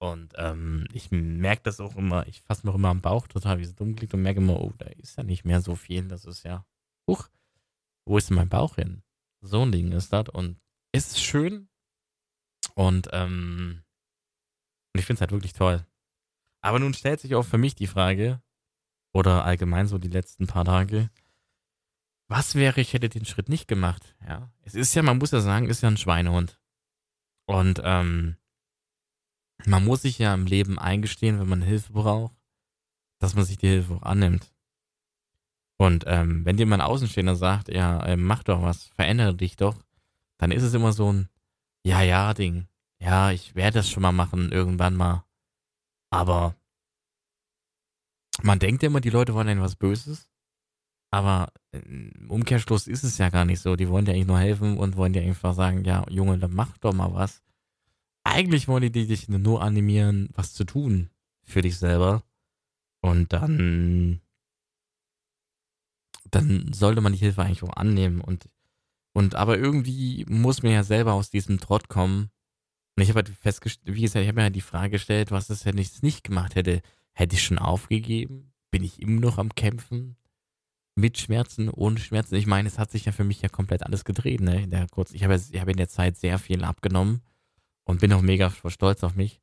Und 0.00 0.34
ähm, 0.36 0.86
ich 0.92 1.10
merke 1.10 1.62
das 1.64 1.80
auch 1.80 1.96
immer, 1.96 2.26
ich 2.28 2.42
fasse 2.42 2.64
mir 2.64 2.72
auch 2.72 2.76
immer 2.76 2.90
am 2.90 3.00
Bauch 3.00 3.26
total, 3.26 3.58
wie 3.58 3.64
es 3.64 3.74
dumm 3.74 3.96
klingt 3.96 4.14
und 4.14 4.22
merke 4.22 4.40
immer, 4.40 4.60
oh, 4.60 4.72
da 4.78 4.86
ist 4.86 5.16
ja 5.16 5.24
nicht 5.24 5.44
mehr 5.44 5.60
so 5.60 5.74
viel. 5.74 6.06
Das 6.06 6.24
ist 6.24 6.44
ja, 6.44 6.64
huch, 7.08 7.28
wo 8.06 8.16
ist 8.16 8.30
denn 8.30 8.36
mein 8.36 8.48
Bauch 8.48 8.76
hin? 8.76 9.02
So 9.40 9.62
ein 9.62 9.72
Ding 9.72 9.90
ist 9.90 10.12
das. 10.12 10.28
Und 10.28 10.60
es 10.92 11.08
ist 11.08 11.20
schön. 11.20 11.68
Und, 12.76 13.08
ähm, 13.12 13.82
und 14.94 15.00
ich 15.00 15.04
finde 15.04 15.18
es 15.18 15.20
halt 15.22 15.32
wirklich 15.32 15.52
toll. 15.52 15.84
Aber 16.60 16.78
nun 16.78 16.94
stellt 16.94 17.18
sich 17.18 17.34
auch 17.34 17.44
für 17.44 17.58
mich 17.58 17.74
die 17.74 17.88
Frage, 17.88 18.40
oder 19.12 19.44
allgemein 19.44 19.86
so 19.86 19.98
die 19.98 20.08
letzten 20.08 20.46
paar 20.46 20.64
Tage, 20.64 21.10
was 22.28 22.54
wäre, 22.54 22.80
ich 22.80 22.92
hätte 22.92 23.08
den 23.08 23.24
Schritt 23.24 23.48
nicht 23.48 23.68
gemacht, 23.68 24.14
ja. 24.26 24.52
Es 24.62 24.74
ist 24.74 24.94
ja, 24.94 25.02
man 25.02 25.18
muss 25.18 25.30
ja 25.30 25.40
sagen, 25.40 25.68
ist 25.68 25.82
ja 25.82 25.88
ein 25.88 25.96
Schweinehund. 25.96 26.60
Und, 27.46 27.80
ähm, 27.82 28.36
man 29.66 29.84
muss 29.84 30.02
sich 30.02 30.18
ja 30.18 30.34
im 30.34 30.46
Leben 30.46 30.78
eingestehen, 30.78 31.40
wenn 31.40 31.48
man 31.48 31.62
Hilfe 31.62 31.92
braucht, 31.92 32.36
dass 33.18 33.34
man 33.34 33.44
sich 33.44 33.58
die 33.58 33.68
Hilfe 33.68 33.94
auch 33.94 34.02
annimmt. 34.02 34.52
Und 35.78 36.04
ähm, 36.06 36.44
wenn 36.44 36.56
dir 36.56 36.66
mal 36.66 36.76
ein 36.76 36.86
Außenstehender 36.86 37.36
sagt, 37.36 37.68
ja, 37.68 38.04
äh, 38.04 38.16
mach 38.16 38.42
doch 38.42 38.62
was, 38.62 38.86
verändere 38.88 39.34
dich 39.34 39.56
doch, 39.56 39.76
dann 40.38 40.50
ist 40.50 40.62
es 40.62 40.74
immer 40.74 40.92
so 40.92 41.12
ein 41.12 41.28
Ja-Ja-Ding. 41.84 42.68
Ja, 43.00 43.30
ich 43.30 43.54
werde 43.54 43.78
das 43.78 43.90
schon 43.90 44.02
mal 44.02 44.12
machen, 44.12 44.50
irgendwann 44.50 44.96
mal. 44.96 45.24
Aber 46.10 46.56
man 48.42 48.58
denkt 48.58 48.82
ja 48.82 48.88
immer, 48.88 49.00
die 49.00 49.10
Leute 49.10 49.34
wollen 49.34 49.48
einem 49.48 49.60
was 49.60 49.76
Böses. 49.76 50.28
Aber 51.10 51.52
im 51.72 52.26
Umkehrschluss 52.28 52.86
ist 52.86 53.04
es 53.04 53.18
ja 53.18 53.30
gar 53.30 53.44
nicht 53.44 53.60
so. 53.60 53.76
Die 53.76 53.88
wollen 53.88 54.04
dir 54.04 54.12
eigentlich 54.12 54.26
nur 54.26 54.38
helfen 54.38 54.76
und 54.78 54.96
wollen 54.96 55.12
dir 55.12 55.22
einfach 55.22 55.54
sagen, 55.54 55.84
ja, 55.84 56.04
Junge, 56.10 56.38
dann 56.38 56.52
mach 56.52 56.76
doch 56.78 56.92
mal 56.92 57.12
was 57.14 57.42
eigentlich 58.28 58.68
wollen 58.68 58.92
die 58.92 59.06
dich 59.06 59.28
nur 59.28 59.62
animieren, 59.62 60.28
was 60.34 60.52
zu 60.52 60.64
tun 60.64 61.10
für 61.44 61.62
dich 61.62 61.78
selber. 61.78 62.22
Und 63.00 63.32
dann, 63.32 64.20
dann 66.30 66.72
sollte 66.72 67.00
man 67.00 67.12
die 67.12 67.18
Hilfe 67.18 67.42
eigentlich 67.42 67.62
auch 67.62 67.76
annehmen. 67.76 68.20
Und, 68.20 68.48
und 69.14 69.34
aber 69.34 69.58
irgendwie 69.58 70.26
muss 70.28 70.62
man 70.62 70.72
ja 70.72 70.82
selber 70.82 71.14
aus 71.14 71.30
diesem 71.30 71.58
Trott 71.58 71.88
kommen. 71.88 72.30
Und 72.96 73.02
ich 73.02 73.08
habe 73.08 73.18
halt 73.18 73.28
festgestellt, 73.28 73.96
wie 73.96 74.02
gesagt, 74.02 74.22
ich 74.22 74.28
habe 74.28 74.36
mir 74.36 74.44
halt 74.44 74.56
die 74.56 74.60
Frage 74.60 74.90
gestellt, 74.90 75.30
was 75.30 75.50
ist, 75.50 75.64
wenn 75.64 75.78
ich 75.78 75.88
es 75.88 76.02
nicht 76.02 76.24
gemacht 76.24 76.54
hätte. 76.54 76.82
Hätte 77.14 77.34
ich 77.34 77.42
schon 77.42 77.58
aufgegeben? 77.58 78.52
Bin 78.70 78.84
ich 78.84 79.00
immer 79.00 79.20
noch 79.20 79.38
am 79.38 79.54
Kämpfen? 79.54 80.16
Mit 80.98 81.16
Schmerzen, 81.16 81.68
ohne 81.68 82.00
Schmerzen? 82.00 82.34
Ich 82.34 82.48
meine, 82.48 82.66
es 82.66 82.76
hat 82.76 82.90
sich 82.90 83.04
ja 83.04 83.12
für 83.12 83.22
mich 83.22 83.40
ja 83.40 83.48
komplett 83.48 83.84
alles 83.84 84.04
gedreht, 84.04 84.40
ne? 84.40 84.64
In 84.64 84.70
der 84.70 84.88
kurz, 84.88 85.12
ich 85.12 85.22
habe 85.22 85.36
hab 85.36 85.68
in 85.68 85.76
der 85.76 85.88
Zeit 85.88 86.16
sehr 86.16 86.40
viel 86.40 86.64
abgenommen 86.64 87.22
und 87.84 88.00
bin 88.00 88.12
auch 88.12 88.20
mega 88.20 88.52
stolz 88.66 89.04
auf 89.04 89.14
mich. 89.14 89.40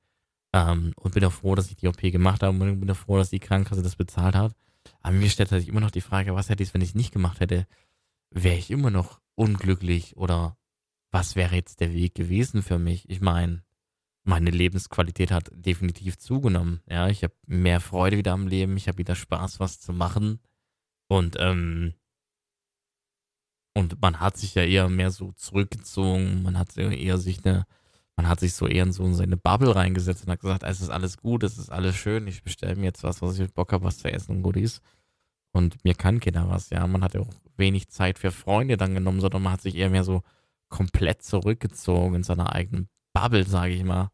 Ähm, 0.51 0.91
und 0.97 1.13
bin 1.13 1.24
auch 1.24 1.31
froh, 1.31 1.55
dass 1.55 1.69
ich 1.69 1.77
die 1.77 1.88
OP 1.88 2.01
gemacht 2.01 2.43
habe 2.43 2.57
und 2.57 2.81
bin 2.81 2.91
auch 2.91 2.97
froh, 2.97 3.15
dass 3.15 3.29
die 3.29 3.39
Krankenkasse 3.39 3.81
das 3.81 3.95
bezahlt 3.95 4.35
hat. 4.35 4.53
Aber 5.00 5.13
mir 5.13 5.29
stellt 5.29 5.47
sich 5.47 5.69
immer 5.69 5.79
noch 5.79 5.91
die 5.91 6.01
Frage, 6.01 6.35
was 6.35 6.50
hätte 6.50 6.62
ich, 6.62 6.74
wenn 6.74 6.81
ich 6.81 6.89
es 6.89 6.95
nicht 6.95 7.13
gemacht 7.13 7.39
hätte? 7.39 7.67
Wäre 8.31 8.57
ich 8.57 8.69
immer 8.69 8.91
noch 8.91 9.21
unglücklich 9.35 10.17
oder 10.17 10.57
was 11.12 11.38
wäre 11.38 11.55
jetzt 11.55 11.79
der 11.79 11.93
Weg 11.93 12.15
gewesen 12.15 12.63
für 12.63 12.79
mich? 12.79 13.09
Ich 13.09 13.21
meine, 13.21 13.63
meine 14.25 14.50
Lebensqualität 14.51 15.31
hat 15.31 15.51
definitiv 15.53 16.17
zugenommen. 16.17 16.81
Ja, 16.89 17.07
ich 17.07 17.24
habe 17.24 17.33
mehr 17.47 17.79
Freude 17.79 18.17
wieder 18.17 18.33
am 18.33 18.47
Leben, 18.47 18.75
ich 18.75 18.89
habe 18.89 18.97
wieder 18.97 19.15
Spaß, 19.15 19.62
was 19.62 19.79
zu 19.79 19.93
machen. 19.93 20.41
Und, 21.07 21.38
ähm, 21.39 21.93
und 23.75 24.01
man 24.01 24.19
hat 24.19 24.38
sich 24.38 24.55
ja 24.55 24.63
eher 24.63 24.89
mehr 24.89 25.12
so 25.12 25.31
zurückgezogen, 25.33 26.43
man 26.43 26.57
hat 26.57 26.77
eher 26.77 27.17
sich 27.17 27.45
eine 27.45 27.65
man 28.17 28.29
hat 28.29 28.39
sich 28.39 28.53
so 28.53 28.67
eher 28.67 28.83
in 28.83 28.93
so 28.93 29.12
seine 29.13 29.38
Bubble 29.38 29.75
reingesetzt 29.75 30.24
und 30.25 30.31
hat 30.31 30.39
gesagt, 30.39 30.63
es 30.63 30.81
ist 30.81 30.89
alles 30.89 31.17
gut, 31.17 31.43
es 31.43 31.57
ist 31.57 31.69
alles 31.69 31.95
schön, 31.95 32.27
ich 32.27 32.43
bestelle 32.43 32.75
mir 32.75 32.85
jetzt 32.85 33.03
was, 33.03 33.21
was 33.21 33.38
ich 33.39 33.53
Bock 33.53 33.74
habe, 33.74 33.83
was 33.83 33.97
zu 33.97 34.12
essen 34.12 34.38
und 34.38 34.43
Goodies. 34.43 34.81
Und 35.51 35.83
mir 35.83 35.95
kann 35.95 36.19
keiner 36.19 36.50
was, 36.50 36.69
ja. 36.69 36.85
Man 36.88 37.03
hat 37.03 37.13
ja 37.13 37.21
auch 37.21 37.33
wenig 37.57 37.89
Zeit 37.89 38.19
für 38.19 38.31
Freunde 38.31 38.77
dann 38.77 38.93
genommen, 38.93 39.21
sondern 39.21 39.43
man 39.43 39.53
hat 39.53 39.62
sich 39.62 39.75
eher 39.75 39.89
mehr 39.89 40.03
so 40.03 40.21
komplett 40.69 41.24
zurückgezogen 41.24 42.15
in 42.15 42.24
seiner 42.24 42.53
eigenen 42.53 42.89
Bubble, 43.13 43.45
sage 43.45 43.74
ich 43.74 43.83
mal. 43.83 44.12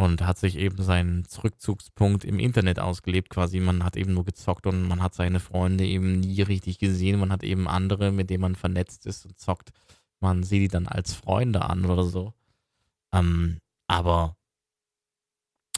Und 0.00 0.22
hat 0.26 0.38
sich 0.38 0.56
eben 0.56 0.82
seinen 0.82 1.26
Rückzugspunkt 1.44 2.24
im 2.24 2.38
Internet 2.38 2.78
ausgelebt, 2.80 3.28
quasi. 3.28 3.60
Man 3.60 3.84
hat 3.84 3.96
eben 3.96 4.14
nur 4.14 4.24
gezockt 4.24 4.66
und 4.66 4.88
man 4.88 5.02
hat 5.02 5.14
seine 5.14 5.40
Freunde 5.40 5.84
eben 5.84 6.20
nie 6.20 6.42
richtig 6.42 6.78
gesehen. 6.78 7.20
Man 7.20 7.32
hat 7.32 7.42
eben 7.42 7.68
andere, 7.68 8.10
mit 8.12 8.30
denen 8.30 8.40
man 8.42 8.54
vernetzt 8.56 9.06
ist 9.06 9.26
und 9.26 9.38
zockt. 9.38 9.70
Man 10.20 10.42
sieht 10.42 10.62
die 10.62 10.68
dann 10.68 10.86
als 10.86 11.12
Freunde 11.14 11.62
an 11.62 11.84
oder 11.84 12.04
so. 12.04 12.32
Ähm, 13.12 13.58
aber 13.88 14.36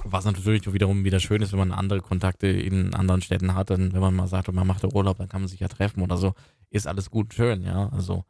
Was 0.05 0.25
natürlich 0.25 0.73
wiederum 0.73 1.05
wieder 1.05 1.21
schön 1.21 1.43
ist, 1.43 1.53
wenn 1.53 1.61
man 1.61 1.73
andere 1.73 2.01
Kontakte 2.01 2.49
in 2.49 2.93
anderen 2.95 3.23
Städten 3.23 3.55
hat, 3.55 3.71
dann 3.71 3.93
wenn 3.93 4.01
man 4.01 4.15
mal 4.15 4.27
sagt, 4.27 4.53
man 4.53 4.67
macht 4.67 4.85
Urlaub, 4.85 5.19
dann 5.19 5.29
kann 5.29 5.43
man 5.43 5.49
sich 5.49 5.61
ja 5.61 5.69
treffen 5.69 6.03
oder 6.03 6.17
so, 6.17 6.35
ist 6.71 6.87
alles 6.89 7.11
gut 7.11 7.27
und 7.27 7.35
schön, 7.35 7.63
ja. 7.65 7.89
Also, 7.91 8.25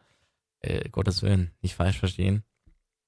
äh, 0.60 0.88
Gottes 0.90 1.22
Willen, 1.22 1.50
nicht 1.62 1.74
falsch 1.74 1.98
verstehen. 1.98 2.44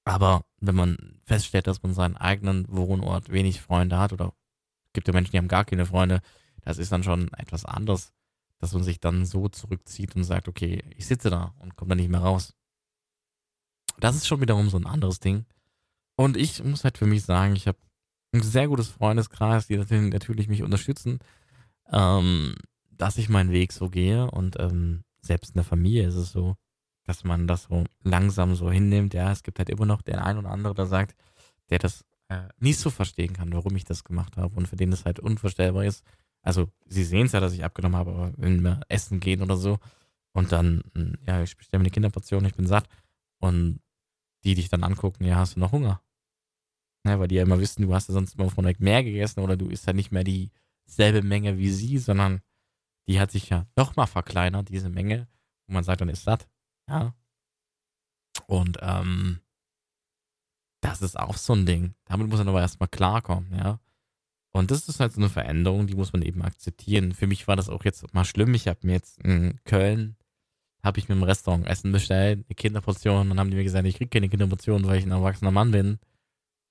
Aber 0.05 0.45
wenn 0.61 0.75
man 0.75 1.19
feststellt, 1.25 1.67
dass 1.67 1.83
man 1.83 1.93
seinen 1.93 2.15
eigenen 2.15 2.65
Wohnort 2.69 3.31
wenig 3.31 3.59
Freunde 3.59 3.97
hat 3.97 4.13
oder 4.13 4.33
gibt 4.93 5.07
ja 5.07 5.13
Menschen, 5.13 5.31
die 5.31 5.37
haben 5.39 5.47
gar 5.47 5.65
keine 5.65 5.85
Freunde, 5.85 6.21
das 6.61 6.77
ist 6.77 6.91
dann 6.91 7.03
schon 7.03 7.33
etwas 7.33 7.65
anderes, 7.65 8.13
dass 8.59 8.73
man 8.73 8.83
sich 8.83 8.99
dann 8.99 9.25
so 9.25 9.49
zurückzieht 9.49 10.15
und 10.15 10.23
sagt, 10.23 10.47
okay, 10.47 10.83
ich 10.95 11.07
sitze 11.07 11.29
da 11.29 11.53
und 11.59 11.75
komme 11.75 11.89
da 11.89 11.95
nicht 11.95 12.09
mehr 12.09 12.21
raus. 12.21 12.53
Das 13.99 14.15
ist 14.15 14.27
schon 14.27 14.41
wiederum 14.41 14.69
so 14.69 14.77
ein 14.77 14.85
anderes 14.85 15.19
Ding. 15.19 15.45
Und 16.15 16.37
ich 16.37 16.63
muss 16.63 16.83
halt 16.83 16.97
für 16.97 17.07
mich 17.07 17.23
sagen, 17.23 17.55
ich 17.55 17.67
habe 17.67 17.77
ein 18.33 18.41
sehr 18.41 18.67
gutes 18.67 18.89
Freundeskreis, 18.89 19.67
die 19.67 19.77
natürlich 19.77 20.47
mich 20.47 20.63
unterstützen, 20.63 21.19
ähm, 21.91 22.55
dass 22.91 23.17
ich 23.17 23.29
meinen 23.29 23.51
Weg 23.51 23.73
so 23.73 23.89
gehe. 23.89 24.29
Und 24.29 24.59
ähm, 24.59 25.03
selbst 25.21 25.49
in 25.49 25.55
der 25.55 25.63
Familie 25.63 26.07
ist 26.07 26.15
es 26.15 26.31
so, 26.31 26.55
dass 27.05 27.23
man 27.23 27.47
das 27.47 27.63
so 27.63 27.83
langsam 28.03 28.55
so 28.55 28.71
hinnimmt. 28.71 29.13
Ja, 29.13 29.31
es 29.31 29.43
gibt 29.43 29.59
halt 29.59 29.69
immer 29.69 29.85
noch 29.85 30.01
den 30.01 30.15
einen 30.15 30.39
oder 30.39 30.51
andere, 30.51 30.73
der 30.73 30.87
sagt, 30.87 31.15
der 31.69 31.79
das 31.79 32.05
äh, 32.29 32.49
nicht 32.59 32.79
so 32.79 32.89
verstehen 32.89 33.33
kann, 33.33 33.53
warum 33.53 33.75
ich 33.75 33.85
das 33.85 34.03
gemacht 34.03 34.37
habe 34.37 34.55
und 34.55 34.67
für 34.67 34.75
den 34.75 34.91
das 34.91 35.05
halt 35.05 35.19
unvorstellbar 35.19 35.85
ist. 35.85 36.03
Also, 36.41 36.69
sie 36.85 37.03
sehen 37.03 37.25
es 37.27 37.31
ja, 37.31 37.39
dass 37.39 37.53
ich 37.53 37.63
abgenommen 37.63 37.97
habe, 37.97 38.11
aber 38.11 38.33
wenn 38.37 38.61
wir 38.61 38.81
essen 38.87 39.19
gehen 39.19 39.41
oder 39.41 39.57
so 39.57 39.79
und 40.33 40.51
dann, 40.51 40.83
hm, 40.93 41.17
ja, 41.25 41.41
ich 41.41 41.55
bestelle 41.57 41.79
mir 41.79 41.85
eine 41.85 41.91
Kinderportion, 41.91 42.45
ich 42.45 42.55
bin 42.55 42.67
satt 42.67 42.87
und 43.39 43.79
die 44.43 44.55
dich 44.55 44.69
dann 44.69 44.83
angucken, 44.83 45.25
ja, 45.25 45.37
hast 45.37 45.55
du 45.55 45.59
noch 45.59 45.71
Hunger? 45.71 46.01
Ja, 47.05 47.19
weil 47.19 47.27
die 47.27 47.35
ja 47.35 47.43
immer 47.43 47.59
wissen, 47.59 47.83
du 47.83 47.93
hast 47.93 48.09
ja 48.09 48.13
sonst 48.13 48.35
immer 48.35 48.49
von 48.49 48.71
mehr 48.79 49.03
gegessen 49.03 49.39
oder 49.39 49.57
du 49.57 49.67
isst 49.67 49.85
ja 49.87 49.93
nicht 49.93 50.11
mehr 50.11 50.23
dieselbe 50.23 51.21
Menge 51.21 51.57
wie 51.57 51.69
sie, 51.69 51.97
sondern 51.99 52.41
die 53.07 53.19
hat 53.19 53.31
sich 53.31 53.49
ja 53.49 53.67
nochmal 53.75 54.07
verkleinert, 54.07 54.69
diese 54.69 54.89
Menge. 54.89 55.27
Und 55.67 55.75
man 55.75 55.83
sagt, 55.83 56.01
dann 56.01 56.09
ist 56.09 56.23
satt. 56.23 56.47
Ja. 56.89 57.13
Und 58.47 58.77
ähm, 58.81 59.39
das 60.81 61.01
ist 61.01 61.19
auch 61.19 61.37
so 61.37 61.53
ein 61.53 61.65
Ding. 61.65 61.95
Damit 62.05 62.27
muss 62.27 62.37
man 62.39 62.47
aber 62.47 62.61
erstmal 62.61 62.89
klarkommen, 62.89 63.55
ja. 63.57 63.79
Und 64.51 64.71
das 64.71 64.87
ist 64.87 65.01
halt 65.01 65.11
so 65.11 65.19
eine 65.19 65.29
Veränderung, 65.29 65.85
die 65.87 65.95
muss 65.95 66.13
man 66.13 66.21
eben 66.21 66.41
akzeptieren. 66.41 67.13
Für 67.13 67.27
mich 67.27 67.45
war 67.47 67.57
das 67.57 67.67
auch 67.67 67.83
jetzt 67.83 68.13
mal 68.13 68.23
schlimm. 68.23 68.53
Ich 68.53 68.69
habe 68.69 68.79
mir 68.83 68.93
jetzt 68.93 69.19
in 69.19 69.59
Köln, 69.65 70.15
habe 70.81 70.97
ich 70.97 71.09
mir 71.09 71.15
im 71.15 71.23
Restaurant 71.23 71.67
Essen 71.67 71.91
bestellt, 71.91 72.45
eine 72.47 72.55
Kinderportion. 72.55 73.21
Und 73.21 73.29
dann 73.29 73.39
haben 73.39 73.49
die 73.49 73.57
mir 73.57 73.65
gesagt, 73.65 73.85
ich 73.85 73.97
kriege 73.97 74.09
keine 74.09 74.29
Kinderportion, 74.29 74.85
weil 74.85 74.99
ich 74.99 75.05
ein 75.05 75.11
erwachsener 75.11 75.51
Mann 75.51 75.71
bin. 75.71 75.99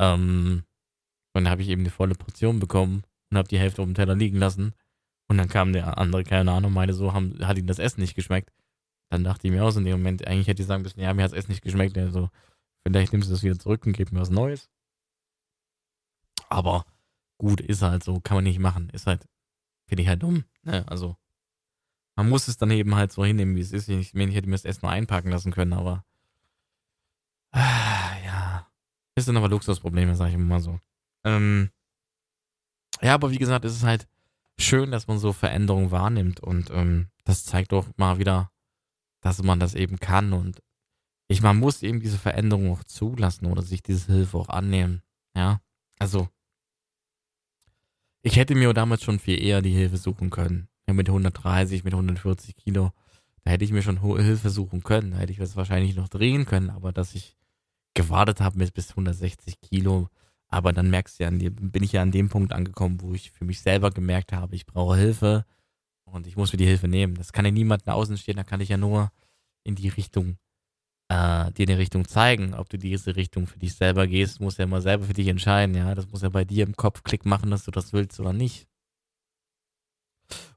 Ähm, 0.00 0.64
und 1.34 1.44
dann 1.44 1.50
habe 1.50 1.60
ich 1.60 1.68
eben 1.68 1.84
die 1.84 1.90
volle 1.90 2.14
Portion 2.14 2.58
bekommen 2.58 3.02
und 3.30 3.36
habe 3.36 3.48
die 3.48 3.58
Hälfte 3.58 3.82
auf 3.82 3.86
dem 3.86 3.94
Teller 3.94 4.14
liegen 4.14 4.38
lassen. 4.38 4.72
Und 5.28 5.36
dann 5.36 5.48
kam 5.48 5.74
der 5.74 5.98
andere, 5.98 6.24
keine 6.24 6.52
Ahnung, 6.52 6.72
meinte 6.72 6.94
so, 6.94 7.12
haben, 7.12 7.46
hat 7.46 7.58
ihm 7.58 7.66
das 7.66 7.78
Essen 7.78 8.00
nicht 8.00 8.14
geschmeckt. 8.14 8.50
Dann 9.14 9.22
dachte 9.22 9.46
ich 9.46 9.52
mir 9.52 9.62
aus 9.62 9.76
in 9.76 9.84
dem 9.84 9.98
Moment, 9.98 10.26
eigentlich 10.26 10.48
hätte 10.48 10.60
ich 10.60 10.66
sagen 10.66 10.82
müssen, 10.82 10.98
ja, 10.98 11.14
mir 11.14 11.22
hat 11.22 11.30
das 11.30 11.38
Essen 11.38 11.52
nicht 11.52 11.62
geschmeckt. 11.62 11.96
Also, 11.96 12.30
vielleicht 12.82 13.12
nimmst 13.12 13.28
du 13.28 13.32
das 13.32 13.44
wieder 13.44 13.56
zurück 13.56 13.86
und 13.86 13.92
gib 13.92 14.10
mir 14.10 14.20
was 14.20 14.28
Neues. 14.28 14.68
Aber 16.48 16.84
gut, 17.38 17.60
ist 17.60 17.82
halt 17.82 18.02
so, 18.02 18.18
kann 18.18 18.38
man 18.38 18.42
nicht 18.42 18.58
machen. 18.58 18.90
Ist 18.90 19.06
halt, 19.06 19.28
finde 19.86 20.02
ich 20.02 20.08
halt 20.08 20.20
dumm. 20.24 20.46
Ne? 20.64 20.84
Also, 20.88 21.16
man 22.16 22.28
muss 22.28 22.48
es 22.48 22.56
dann 22.56 22.72
eben 22.72 22.96
halt 22.96 23.12
so 23.12 23.24
hinnehmen, 23.24 23.54
wie 23.54 23.60
es 23.60 23.70
ist. 23.70 23.88
Ich 23.88 24.14
meine, 24.14 24.32
ich 24.32 24.36
hätte 24.36 24.48
mir 24.48 24.56
das 24.56 24.64
Essen 24.64 24.80
nur 24.82 24.90
einpacken 24.90 25.30
lassen 25.30 25.52
können, 25.52 25.74
aber 25.74 26.04
ah, 27.52 28.16
ja. 28.24 28.66
Das 29.14 29.26
sind 29.26 29.36
aber 29.36 29.48
Luxusprobleme, 29.48 30.16
sag 30.16 30.30
ich 30.30 30.34
immer 30.34 30.58
so. 30.58 30.80
Ähm, 31.22 31.70
ja, 33.00 33.14
aber 33.14 33.30
wie 33.30 33.38
gesagt, 33.38 33.64
es 33.64 33.76
ist 33.76 33.84
halt 33.84 34.08
schön, 34.58 34.90
dass 34.90 35.06
man 35.06 35.20
so 35.20 35.32
Veränderungen 35.32 35.92
wahrnimmt 35.92 36.40
und 36.40 36.70
ähm, 36.70 37.10
das 37.22 37.44
zeigt 37.44 37.70
doch 37.70 37.86
mal 37.96 38.18
wieder, 38.18 38.50
dass 39.24 39.42
man 39.42 39.58
das 39.58 39.74
eben 39.74 39.98
kann 39.98 40.34
und 40.34 40.62
ich, 41.28 41.40
man 41.40 41.58
muss 41.58 41.82
eben 41.82 42.00
diese 42.00 42.18
Veränderung 42.18 42.70
auch 42.70 42.84
zulassen 42.84 43.46
oder 43.46 43.62
sich 43.62 43.82
diese 43.82 44.12
Hilfe 44.12 44.36
auch 44.36 44.50
annehmen. 44.50 45.02
Ja, 45.34 45.62
also 45.98 46.28
ich 48.20 48.36
hätte 48.36 48.54
mir 48.54 48.72
damals 48.74 49.02
schon 49.02 49.18
viel 49.18 49.42
eher 49.42 49.62
die 49.62 49.72
Hilfe 49.72 49.96
suchen 49.96 50.28
können. 50.28 50.68
Ja, 50.86 50.92
mit 50.92 51.08
130, 51.08 51.84
mit 51.84 51.94
140 51.94 52.54
Kilo. 52.54 52.92
Da 53.42 53.50
hätte 53.50 53.64
ich 53.64 53.72
mir 53.72 53.80
schon 53.80 54.02
Hilfe 54.02 54.50
suchen 54.50 54.82
können. 54.82 55.12
Da 55.12 55.16
hätte 55.16 55.32
ich 55.32 55.38
das 55.38 55.56
wahrscheinlich 55.56 55.96
noch 55.96 56.08
drehen 56.08 56.44
können. 56.44 56.68
Aber 56.68 56.92
dass 56.92 57.14
ich 57.14 57.34
gewartet 57.94 58.42
habe 58.42 58.58
bis, 58.58 58.70
bis 58.72 58.90
160 58.90 59.60
Kilo. 59.62 60.10
Aber 60.48 60.74
dann 60.74 60.90
merkst 60.90 61.18
du 61.18 61.24
ja, 61.24 61.30
bin 61.30 61.82
ich 61.82 61.92
ja 61.92 62.02
an 62.02 62.12
dem 62.12 62.28
Punkt 62.28 62.52
angekommen, 62.52 63.00
wo 63.00 63.14
ich 63.14 63.30
für 63.30 63.46
mich 63.46 63.60
selber 63.60 63.90
gemerkt 63.90 64.34
habe, 64.34 64.54
ich 64.54 64.66
brauche 64.66 64.96
Hilfe 64.96 65.46
und 66.04 66.26
ich 66.26 66.36
muss 66.36 66.52
mir 66.52 66.58
die 66.58 66.66
Hilfe 66.66 66.88
nehmen. 66.88 67.14
Das 67.14 67.32
kann 67.32 67.44
ja 67.44 67.50
niemand 67.50 67.86
nach 67.86 67.94
außen 67.94 68.16
stehen, 68.18 68.36
da 68.36 68.44
kann 68.44 68.60
ich 68.60 68.68
ja 68.68 68.76
nur 68.76 69.10
in 69.64 69.74
die 69.74 69.88
Richtung 69.88 70.36
äh, 71.08 71.52
dir 71.52 71.68
eine 71.68 71.78
Richtung 71.78 72.06
zeigen. 72.06 72.54
Ob 72.54 72.68
du 72.68 72.78
diese 72.78 73.16
Richtung 73.16 73.46
für 73.46 73.58
dich 73.58 73.74
selber 73.74 74.06
gehst, 74.06 74.40
musst 74.40 74.58
du 74.58 74.62
ja 74.62 74.66
mal 74.66 74.82
selber 74.82 75.04
für 75.04 75.14
dich 75.14 75.28
entscheiden. 75.28 75.74
Ja, 75.74 75.94
das 75.94 76.08
muss 76.08 76.22
ja 76.22 76.28
bei 76.28 76.44
dir 76.44 76.64
im 76.64 76.76
Kopf 76.76 77.02
Klick 77.02 77.24
machen, 77.24 77.50
dass 77.50 77.64
du 77.64 77.70
das 77.70 77.92
willst 77.92 78.20
oder 78.20 78.32
nicht. 78.32 78.66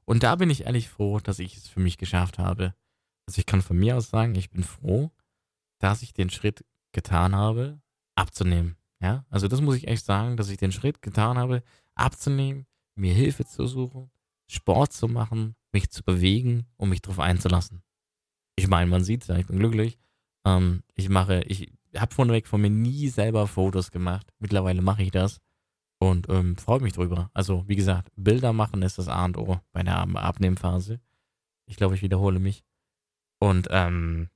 Und 0.04 0.22
da 0.22 0.36
bin 0.36 0.50
ich 0.50 0.64
ehrlich 0.64 0.88
froh, 0.88 1.20
dass 1.20 1.38
ich 1.38 1.56
es 1.56 1.68
für 1.68 1.80
mich 1.80 1.98
geschafft 1.98 2.38
habe. 2.38 2.74
Also 3.26 3.40
ich 3.40 3.46
kann 3.46 3.60
von 3.60 3.76
mir 3.76 3.96
aus 3.96 4.08
sagen, 4.08 4.34
ich 4.34 4.50
bin 4.50 4.64
froh, 4.64 5.10
dass 5.78 6.02
ich 6.02 6.14
den 6.14 6.30
Schritt 6.30 6.64
getan 6.92 7.36
habe, 7.36 7.80
abzunehmen. 8.14 8.76
Ja, 9.00 9.26
also 9.28 9.46
das 9.46 9.60
muss 9.60 9.76
ich 9.76 9.86
echt 9.86 10.04
sagen, 10.04 10.36
dass 10.36 10.48
ich 10.48 10.56
den 10.56 10.72
Schritt 10.72 11.02
getan 11.02 11.38
habe, 11.38 11.62
abzunehmen, 11.94 12.66
mir 12.96 13.12
Hilfe 13.12 13.44
zu 13.44 13.66
suchen, 13.66 14.10
Sport 14.50 14.92
zu 14.92 15.08
machen, 15.08 15.54
mich 15.72 15.90
zu 15.90 16.02
bewegen 16.02 16.66
und 16.76 16.88
mich 16.88 17.02
darauf 17.02 17.20
einzulassen. 17.20 17.82
Ich 18.56 18.68
meine, 18.68 18.90
man 18.90 19.04
sieht 19.04 19.22
es 19.22 19.28
ja, 19.28 19.36
ich 19.36 19.46
bin 19.46 19.58
glücklich, 19.58 19.98
ähm, 20.44 20.82
ich 20.94 21.08
mache, 21.08 21.42
ich 21.42 21.72
habe 21.96 22.14
vorneweg 22.14 22.46
von 22.46 22.60
mir 22.60 22.70
nie 22.70 23.08
selber 23.08 23.46
Fotos 23.46 23.90
gemacht. 23.90 24.32
Mittlerweile 24.38 24.82
mache 24.82 25.02
ich 25.02 25.10
das 25.10 25.40
und 26.00 26.28
ähm, 26.28 26.56
freue 26.56 26.80
mich 26.80 26.92
drüber. 26.92 27.30
Also, 27.34 27.66
wie 27.68 27.76
gesagt, 27.76 28.10
Bilder 28.16 28.52
machen 28.52 28.82
ist 28.82 28.98
das 28.98 29.08
A 29.08 29.24
und 29.24 29.36
O 29.36 29.60
bei 29.72 29.82
der 29.82 29.98
Abnehmphase. 29.98 31.00
Ich 31.66 31.76
glaube, 31.76 31.94
ich 31.94 32.02
wiederhole 32.02 32.38
mich. 32.38 32.64
Und 33.40 33.68
ähm, 33.70 34.30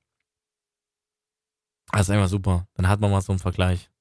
das 1.91 2.01
ist 2.01 2.09
einfach 2.09 2.29
super. 2.29 2.67
Dann 2.75 2.87
hat 2.87 2.99
man 2.99 3.11
mal 3.11 3.21
so 3.21 3.31
einen 3.31 3.39
Vergleich. 3.39 3.91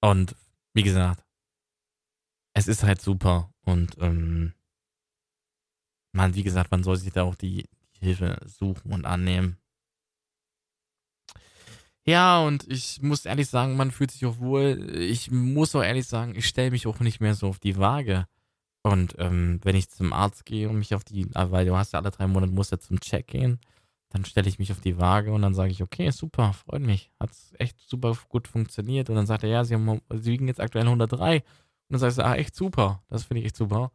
Und 0.00 0.34
wie 0.74 0.82
gesagt, 0.82 1.24
es 2.54 2.68
ist 2.68 2.82
halt 2.82 3.00
super. 3.00 3.52
Und 3.62 3.96
ähm, 3.98 4.52
man, 6.18 6.34
wie 6.34 6.42
gesagt, 6.42 6.70
man 6.70 6.82
soll 6.82 6.96
sich 6.96 7.12
da 7.12 7.22
auch 7.22 7.36
die, 7.36 7.64
die 7.96 8.06
Hilfe 8.06 8.38
suchen 8.44 8.92
und 8.92 9.06
annehmen. 9.06 9.56
Ja, 12.04 12.40
und 12.40 12.66
ich 12.68 13.02
muss 13.02 13.26
ehrlich 13.26 13.48
sagen, 13.48 13.76
man 13.76 13.90
fühlt 13.90 14.10
sich 14.10 14.24
auch 14.26 14.38
wohl. 14.38 14.94
Ich 14.98 15.30
muss 15.30 15.74
auch 15.74 15.82
ehrlich 15.82 16.06
sagen, 16.06 16.34
ich 16.34 16.46
stelle 16.46 16.70
mich 16.70 16.86
auch 16.86 17.00
nicht 17.00 17.20
mehr 17.20 17.34
so 17.34 17.48
auf 17.48 17.58
die 17.58 17.76
Waage. 17.76 18.26
Und 18.82 19.14
ähm, 19.18 19.60
wenn 19.62 19.76
ich 19.76 19.90
zum 19.90 20.12
Arzt 20.12 20.46
gehe 20.46 20.68
und 20.68 20.78
mich 20.78 20.94
auf 20.94 21.04
die, 21.04 21.26
ah, 21.34 21.50
weil 21.50 21.66
du 21.66 21.76
hast 21.76 21.92
ja 21.92 22.00
alle 22.00 22.10
drei 22.10 22.26
Monate, 22.26 22.52
musst 22.52 22.72
ja 22.72 22.78
zum 22.78 23.00
Check 23.00 23.26
gehen, 23.26 23.60
dann 24.10 24.24
stelle 24.24 24.48
ich 24.48 24.58
mich 24.58 24.72
auf 24.72 24.80
die 24.80 24.98
Waage 24.98 25.32
und 25.32 25.42
dann 25.42 25.54
sage 25.54 25.70
ich, 25.70 25.82
okay, 25.82 26.10
super, 26.10 26.54
freut 26.54 26.80
mich, 26.80 27.10
hat 27.20 27.30
echt 27.58 27.78
super 27.80 28.16
gut 28.28 28.48
funktioniert. 28.48 29.10
Und 29.10 29.16
dann 29.16 29.26
sagt 29.26 29.42
er, 29.44 29.50
ja, 29.50 29.64
sie, 29.64 29.74
haben, 29.74 30.00
sie 30.10 30.32
wiegen 30.32 30.48
jetzt 30.48 30.60
aktuell 30.60 30.86
103. 30.86 31.36
Und 31.36 31.44
dann 31.90 32.00
sagst 32.00 32.18
du, 32.18 32.24
ah, 32.24 32.34
echt 32.34 32.54
super, 32.54 33.02
das 33.08 33.24
finde 33.24 33.40
ich 33.40 33.46
echt 33.46 33.56
super. 33.56 33.92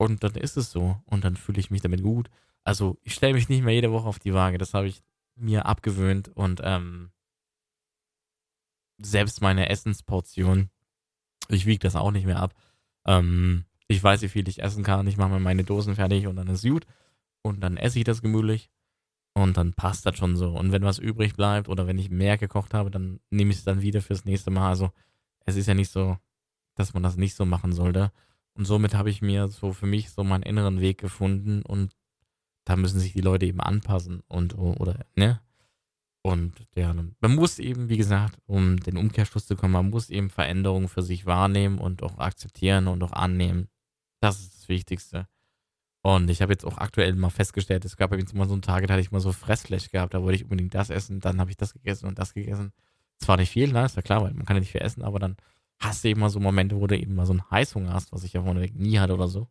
Und 0.00 0.24
dann 0.24 0.34
ist 0.34 0.56
es 0.56 0.70
so. 0.70 0.96
Und 1.04 1.24
dann 1.24 1.36
fühle 1.36 1.60
ich 1.60 1.70
mich 1.70 1.82
damit 1.82 2.02
gut. 2.02 2.30
Also 2.64 2.96
ich 3.02 3.12
stelle 3.12 3.34
mich 3.34 3.50
nicht 3.50 3.62
mehr 3.62 3.74
jede 3.74 3.92
Woche 3.92 4.08
auf 4.08 4.18
die 4.18 4.32
Waage, 4.32 4.56
das 4.56 4.72
habe 4.72 4.86
ich 4.86 5.02
mir 5.36 5.66
abgewöhnt 5.66 6.28
und 6.34 6.62
ähm, 6.64 7.10
selbst 8.96 9.42
meine 9.42 9.68
Essensportion, 9.68 10.70
ich 11.48 11.66
wiege 11.66 11.80
das 11.80 11.96
auch 11.96 12.12
nicht 12.12 12.24
mehr 12.24 12.40
ab. 12.40 12.54
Ähm, 13.06 13.66
ich 13.88 14.02
weiß, 14.02 14.22
wie 14.22 14.28
viel 14.28 14.48
ich 14.48 14.62
essen 14.62 14.84
kann. 14.84 15.06
Ich 15.06 15.18
mache 15.18 15.32
mir 15.32 15.38
meine 15.38 15.64
Dosen 15.64 15.96
fertig 15.96 16.26
und 16.26 16.36
dann 16.36 16.48
ist 16.48 16.62
gut. 16.62 16.86
Und 17.42 17.60
dann 17.60 17.76
esse 17.76 17.98
ich 17.98 18.04
das 18.04 18.22
gemütlich. 18.22 18.70
Und 19.34 19.58
dann 19.58 19.74
passt 19.74 20.06
das 20.06 20.16
schon 20.16 20.34
so. 20.34 20.56
Und 20.56 20.72
wenn 20.72 20.82
was 20.82 20.98
übrig 20.98 21.36
bleibt 21.36 21.68
oder 21.68 21.86
wenn 21.86 21.98
ich 21.98 22.08
mehr 22.08 22.38
gekocht 22.38 22.72
habe, 22.72 22.90
dann 22.90 23.20
nehme 23.28 23.50
ich 23.50 23.58
es 23.58 23.64
dann 23.64 23.82
wieder 23.82 24.00
fürs 24.00 24.24
nächste 24.24 24.50
Mal. 24.50 24.70
Also 24.70 24.92
es 25.44 25.56
ist 25.56 25.66
ja 25.66 25.74
nicht 25.74 25.90
so, 25.90 26.16
dass 26.74 26.94
man 26.94 27.02
das 27.02 27.16
nicht 27.18 27.34
so 27.34 27.44
machen 27.44 27.74
sollte. 27.74 28.12
Und 28.54 28.64
somit 28.66 28.94
habe 28.94 29.10
ich 29.10 29.22
mir 29.22 29.48
so 29.48 29.72
für 29.72 29.86
mich 29.86 30.10
so 30.10 30.24
meinen 30.24 30.42
inneren 30.42 30.80
Weg 30.80 30.98
gefunden 30.98 31.62
und 31.62 31.96
da 32.64 32.76
müssen 32.76 33.00
sich 33.00 33.12
die 33.12 33.20
Leute 33.20 33.46
eben 33.46 33.60
anpassen 33.60 34.22
und 34.28 34.56
oder 34.58 35.06
ne 35.16 35.40
und 36.22 36.66
ja, 36.74 36.92
man 36.92 37.34
muss 37.34 37.58
eben, 37.58 37.88
wie 37.88 37.96
gesagt, 37.96 38.38
um 38.46 38.78
den 38.78 38.98
Umkehrschluss 38.98 39.46
zu 39.46 39.56
kommen, 39.56 39.72
man 39.72 39.90
muss 39.90 40.10
eben 40.10 40.28
Veränderungen 40.28 40.88
für 40.88 41.02
sich 41.02 41.24
wahrnehmen 41.24 41.78
und 41.78 42.02
auch 42.02 42.18
akzeptieren 42.18 42.88
und 42.88 43.02
auch 43.02 43.12
annehmen. 43.12 43.68
Das 44.20 44.38
ist 44.38 44.54
das 44.54 44.68
Wichtigste. 44.68 45.28
Und 46.02 46.28
ich 46.30 46.42
habe 46.42 46.52
jetzt 46.52 46.64
auch 46.64 46.78
aktuell 46.78 47.14
mal 47.14 47.30
festgestellt, 47.30 47.84
es 47.84 47.96
gab 47.96 48.12
jetzt 48.12 48.34
mal 48.34 48.46
so 48.46 48.54
einen 48.54 48.62
Tag, 48.62 48.86
da 48.86 48.94
hatte 48.94 49.02
ich 49.02 49.12
mal 49.12 49.20
so 49.20 49.32
Fressflash 49.32 49.90
gehabt, 49.90 50.14
da 50.14 50.22
wollte 50.22 50.36
ich 50.36 50.44
unbedingt 50.44 50.74
das 50.74 50.90
essen, 50.90 51.20
dann 51.20 51.40
habe 51.40 51.50
ich 51.50 51.56
das 51.56 51.72
gegessen 51.72 52.06
und 52.06 52.18
das 52.18 52.34
gegessen. 52.34 52.72
Zwar 53.18 53.36
nicht 53.36 53.50
viel, 53.50 53.72
ne, 53.72 53.84
ist 53.84 53.96
ja 53.96 54.02
klar, 54.02 54.22
weil 54.22 54.32
man 54.32 54.46
kann 54.46 54.56
ja 54.56 54.60
nicht 54.60 54.72
viel 54.72 54.80
essen, 54.82 55.02
aber 55.02 55.18
dann 55.18 55.36
hast 55.80 56.04
du 56.04 56.08
eben 56.08 56.20
mal 56.20 56.30
so 56.30 56.40
Momente, 56.40 56.76
wo 56.76 56.86
du 56.86 56.98
eben 56.98 57.14
mal 57.14 57.26
so 57.26 57.32
einen 57.32 57.50
Heißhunger 57.50 57.92
hast, 57.92 58.12
was 58.12 58.24
ich 58.24 58.34
ja 58.34 58.42
vorneweg 58.42 58.74
nie 58.74 58.98
hatte 58.98 59.14
oder 59.14 59.28
so. 59.28 59.48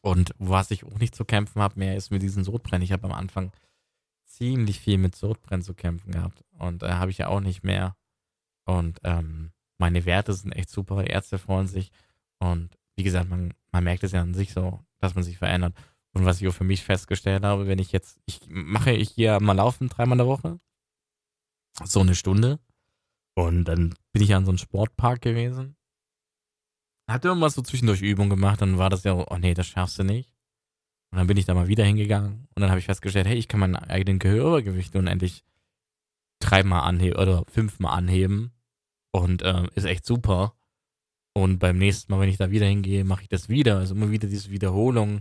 Und 0.00 0.34
was 0.38 0.70
ich 0.72 0.84
auch 0.84 0.98
nicht 0.98 1.14
zu 1.14 1.24
kämpfen 1.24 1.62
habe 1.62 1.78
mehr, 1.78 1.96
ist 1.96 2.10
mit 2.10 2.22
diesen 2.22 2.44
Sodbrennen. 2.44 2.82
Ich 2.82 2.92
habe 2.92 3.04
am 3.04 3.12
Anfang 3.12 3.52
ziemlich 4.24 4.80
viel 4.80 4.98
mit 4.98 5.14
Sodbrennen 5.14 5.62
zu 5.62 5.74
kämpfen 5.74 6.10
gehabt. 6.10 6.44
Und 6.58 6.82
äh, 6.82 6.92
habe 6.92 7.10
ich 7.10 7.18
ja 7.18 7.28
auch 7.28 7.40
nicht 7.40 7.62
mehr. 7.62 7.96
Und 8.64 8.98
ähm, 9.04 9.52
meine 9.78 10.04
Werte 10.04 10.32
sind 10.32 10.52
echt 10.52 10.70
super. 10.70 11.06
Ärzte 11.06 11.38
freuen 11.38 11.68
sich. 11.68 11.92
Und 12.38 12.76
wie 12.96 13.04
gesagt, 13.04 13.28
man, 13.28 13.54
man 13.70 13.84
merkt 13.84 14.02
es 14.02 14.12
ja 14.12 14.20
an 14.20 14.34
sich 14.34 14.52
so, 14.52 14.80
dass 14.98 15.14
man 15.14 15.22
sich 15.22 15.38
verändert. 15.38 15.74
Und 16.14 16.24
was 16.24 16.40
ich 16.40 16.48
auch 16.48 16.54
für 16.54 16.64
mich 16.64 16.82
festgestellt 16.82 17.44
habe, 17.44 17.66
wenn 17.66 17.78
ich 17.78 17.92
jetzt, 17.92 18.20
ich 18.26 18.40
mache 18.48 18.92
ich 18.92 19.10
hier 19.10 19.40
mal 19.40 19.54
laufen 19.54 19.88
dreimal 19.88 20.14
in 20.14 20.18
der 20.18 20.26
Woche. 20.26 20.58
So 21.84 22.00
eine 22.00 22.14
Stunde. 22.14 22.58
Und 23.34 23.64
dann 23.64 23.94
bin 24.12 24.22
ich 24.22 24.34
an 24.34 24.44
so 24.44 24.50
einem 24.50 24.58
Sportpark 24.58 25.22
gewesen. 25.22 25.76
Hatte 27.08 27.28
irgendwas 27.28 27.54
so 27.54 27.62
zwischendurch 27.62 28.02
Übung 28.02 28.30
gemacht, 28.30 28.62
dann 28.62 28.78
war 28.78 28.90
das 28.90 29.04
ja, 29.04 29.14
oh 29.14 29.38
nee, 29.38 29.54
das 29.54 29.66
schaffst 29.66 29.98
du 29.98 30.04
nicht. 30.04 30.32
Und 31.10 31.18
dann 31.18 31.26
bin 31.26 31.36
ich 31.36 31.44
da 31.44 31.54
mal 31.54 31.68
wieder 31.68 31.84
hingegangen 31.84 32.48
und 32.54 32.60
dann 32.60 32.70
habe 32.70 32.78
ich 32.78 32.86
festgestellt, 32.86 33.26
hey, 33.26 33.36
ich 33.36 33.48
kann 33.48 33.60
meinen 33.60 33.76
eigenen 33.76 34.18
Gehörübergewicht 34.18 34.96
unendlich 34.96 35.44
dreimal 36.40 36.82
anheben 36.82 37.18
oder 37.18 37.44
fünfmal 37.48 37.96
anheben. 37.96 38.52
Und 39.12 39.42
ähm, 39.44 39.68
ist 39.74 39.84
echt 39.84 40.06
super. 40.06 40.54
Und 41.34 41.58
beim 41.58 41.78
nächsten 41.78 42.12
Mal, 42.12 42.20
wenn 42.20 42.28
ich 42.28 42.38
da 42.38 42.50
wieder 42.50 42.66
hingehe, 42.66 43.04
mache 43.04 43.22
ich 43.22 43.28
das 43.28 43.48
wieder. 43.48 43.78
Also 43.78 43.94
immer 43.94 44.10
wieder 44.10 44.28
diese 44.28 44.50
Wiederholung. 44.50 45.20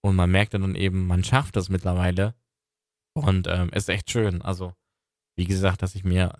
Und 0.00 0.16
man 0.16 0.30
merkt 0.30 0.54
dann 0.54 0.74
eben, 0.74 1.06
man 1.06 1.24
schafft 1.24 1.56
das 1.56 1.68
mittlerweile. 1.68 2.34
Und 3.14 3.46
ähm, 3.48 3.70
ist 3.70 3.88
echt 3.88 4.10
schön. 4.10 4.42
Also, 4.42 4.74
wie 5.36 5.46
gesagt, 5.46 5.82
dass 5.82 5.94
ich 5.94 6.04
mir 6.04 6.36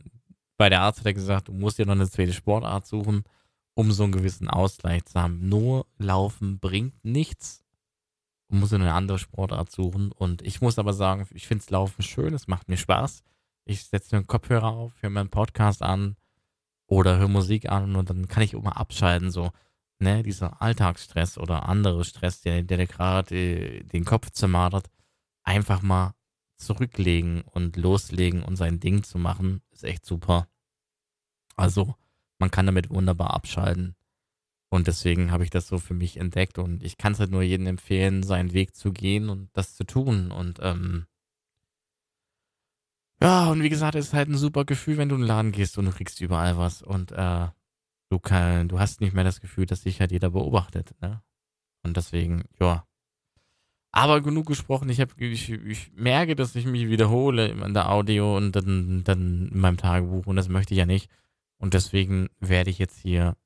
bei 0.58 0.68
der 0.68 0.82
Arzt 0.82 1.00
hat 1.00 1.06
er 1.06 1.14
gesagt, 1.14 1.48
du 1.48 1.52
musst 1.52 1.78
dir 1.78 1.86
noch 1.86 1.94
eine 1.94 2.10
zweite 2.10 2.32
Sportart 2.32 2.86
suchen, 2.86 3.22
um 3.74 3.92
so 3.92 4.02
einen 4.02 4.12
gewissen 4.12 4.48
Ausgleich 4.50 5.04
zu 5.06 5.20
haben. 5.20 5.48
Nur 5.48 5.86
Laufen 5.98 6.58
bringt 6.58 7.04
nichts. 7.04 7.64
Du 8.50 8.56
musst 8.56 8.72
dir 8.72 8.76
eine 8.76 8.92
andere 8.92 9.20
Sportart 9.20 9.70
suchen. 9.70 10.10
Und 10.10 10.42
ich 10.42 10.60
muss 10.60 10.78
aber 10.78 10.92
sagen, 10.92 11.26
ich 11.32 11.46
finde 11.46 11.62
es 11.62 11.70
Laufen 11.70 12.02
schön, 12.02 12.34
es 12.34 12.48
macht 12.48 12.68
mir 12.68 12.76
Spaß. 12.76 13.22
Ich 13.64 13.84
setze 13.84 14.14
mir 14.14 14.18
einen 14.18 14.26
Kopfhörer 14.26 14.66
auf, 14.66 14.92
höre 15.00 15.10
mir 15.10 15.20
einen 15.20 15.30
Podcast 15.30 15.82
an 15.82 16.16
oder 16.88 17.18
höre 17.18 17.28
Musik 17.28 17.70
an 17.70 17.94
und 17.94 18.10
dann 18.10 18.26
kann 18.26 18.42
ich 18.42 18.54
mal 18.54 18.70
abschalten, 18.70 19.30
so, 19.30 19.52
ne, 20.00 20.22
dieser 20.22 20.60
Alltagsstress 20.60 21.38
oder 21.38 21.68
andere 21.68 22.04
Stress, 22.04 22.40
der, 22.40 22.62
der 22.62 22.86
gerade 22.86 23.34
äh, 23.34 23.84
den 23.84 24.04
Kopf 24.04 24.30
zermartert, 24.30 24.90
einfach 25.44 25.82
mal 25.82 26.14
zurücklegen 26.56 27.42
und 27.42 27.76
loslegen 27.76 28.42
und 28.42 28.56
sein 28.56 28.80
Ding 28.80 29.04
zu 29.04 29.18
machen, 29.18 29.62
ist 29.78 29.84
echt 29.84 30.04
super. 30.04 30.48
Also, 31.56 31.94
man 32.38 32.50
kann 32.50 32.66
damit 32.66 32.90
wunderbar 32.90 33.34
abschalten. 33.34 33.94
Und 34.70 34.86
deswegen 34.86 35.30
habe 35.30 35.44
ich 35.44 35.50
das 35.50 35.66
so 35.66 35.78
für 35.78 35.94
mich 35.94 36.18
entdeckt 36.18 36.58
und 36.58 36.82
ich 36.82 36.98
kann 36.98 37.12
es 37.12 37.20
halt 37.20 37.30
nur 37.30 37.42
jedem 37.42 37.66
empfehlen, 37.66 38.22
seinen 38.22 38.52
Weg 38.52 38.76
zu 38.76 38.92
gehen 38.92 39.30
und 39.30 39.48
das 39.54 39.74
zu 39.74 39.84
tun. 39.84 40.30
Und 40.30 40.58
ähm, 40.60 41.06
ja, 43.22 43.50
und 43.50 43.62
wie 43.62 43.70
gesagt, 43.70 43.94
es 43.94 44.08
ist 44.08 44.14
halt 44.14 44.28
ein 44.28 44.36
super 44.36 44.64
Gefühl, 44.64 44.98
wenn 44.98 45.08
du 45.08 45.14
in 45.14 45.22
den 45.22 45.26
Laden 45.26 45.52
gehst 45.52 45.78
und 45.78 45.86
du 45.86 45.92
kriegst 45.92 46.20
überall 46.20 46.58
was 46.58 46.82
und 46.82 47.12
äh, 47.12 47.48
du, 48.10 48.18
kann, 48.18 48.68
du 48.68 48.78
hast 48.78 49.00
nicht 49.00 49.14
mehr 49.14 49.24
das 49.24 49.40
Gefühl, 49.40 49.64
dass 49.64 49.82
dich 49.82 50.00
halt 50.00 50.12
jeder 50.12 50.30
beobachtet. 50.30 50.94
Ne? 51.00 51.22
Und 51.82 51.96
deswegen, 51.96 52.44
ja, 52.60 52.86
aber 53.92 54.20
genug 54.20 54.46
gesprochen, 54.46 54.88
ich, 54.90 55.00
hab, 55.00 55.18
ich, 55.18 55.50
ich 55.50 55.92
merke, 55.94 56.36
dass 56.36 56.54
ich 56.54 56.66
mich 56.66 56.88
wiederhole 56.88 57.48
in 57.48 57.74
der 57.74 57.90
Audio 57.90 58.36
und 58.36 58.52
dann, 58.52 59.02
dann 59.04 59.48
in 59.52 59.58
meinem 59.58 59.76
Tagebuch 59.76 60.26
und 60.26 60.36
das 60.36 60.48
möchte 60.48 60.74
ich 60.74 60.78
ja 60.78 60.86
nicht. 60.86 61.10
Und 61.58 61.74
deswegen 61.74 62.28
werde 62.38 62.70
ich 62.70 62.78
jetzt 62.78 62.98
hier 62.98 63.36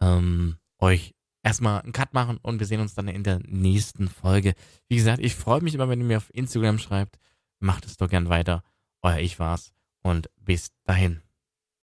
ähm, 0.00 0.56
euch 0.78 1.14
erstmal 1.42 1.80
einen 1.80 1.92
Cut 1.92 2.12
machen 2.12 2.38
und 2.42 2.58
wir 2.58 2.66
sehen 2.66 2.80
uns 2.80 2.94
dann 2.94 3.08
in 3.08 3.22
der 3.22 3.40
nächsten 3.46 4.08
Folge. 4.08 4.54
Wie 4.88 4.96
gesagt, 4.96 5.20
ich 5.20 5.34
freue 5.34 5.62
mich 5.62 5.74
immer, 5.74 5.88
wenn 5.88 6.00
ihr 6.00 6.06
mir 6.06 6.18
auf 6.18 6.34
Instagram 6.34 6.78
schreibt. 6.78 7.18
Macht 7.60 7.86
es 7.86 7.96
doch 7.96 8.08
gern 8.08 8.28
weiter. 8.28 8.62
Euer 9.02 9.18
Ich 9.18 9.38
war's 9.38 9.72
und 10.02 10.28
bis 10.36 10.70
dahin. 10.84 11.25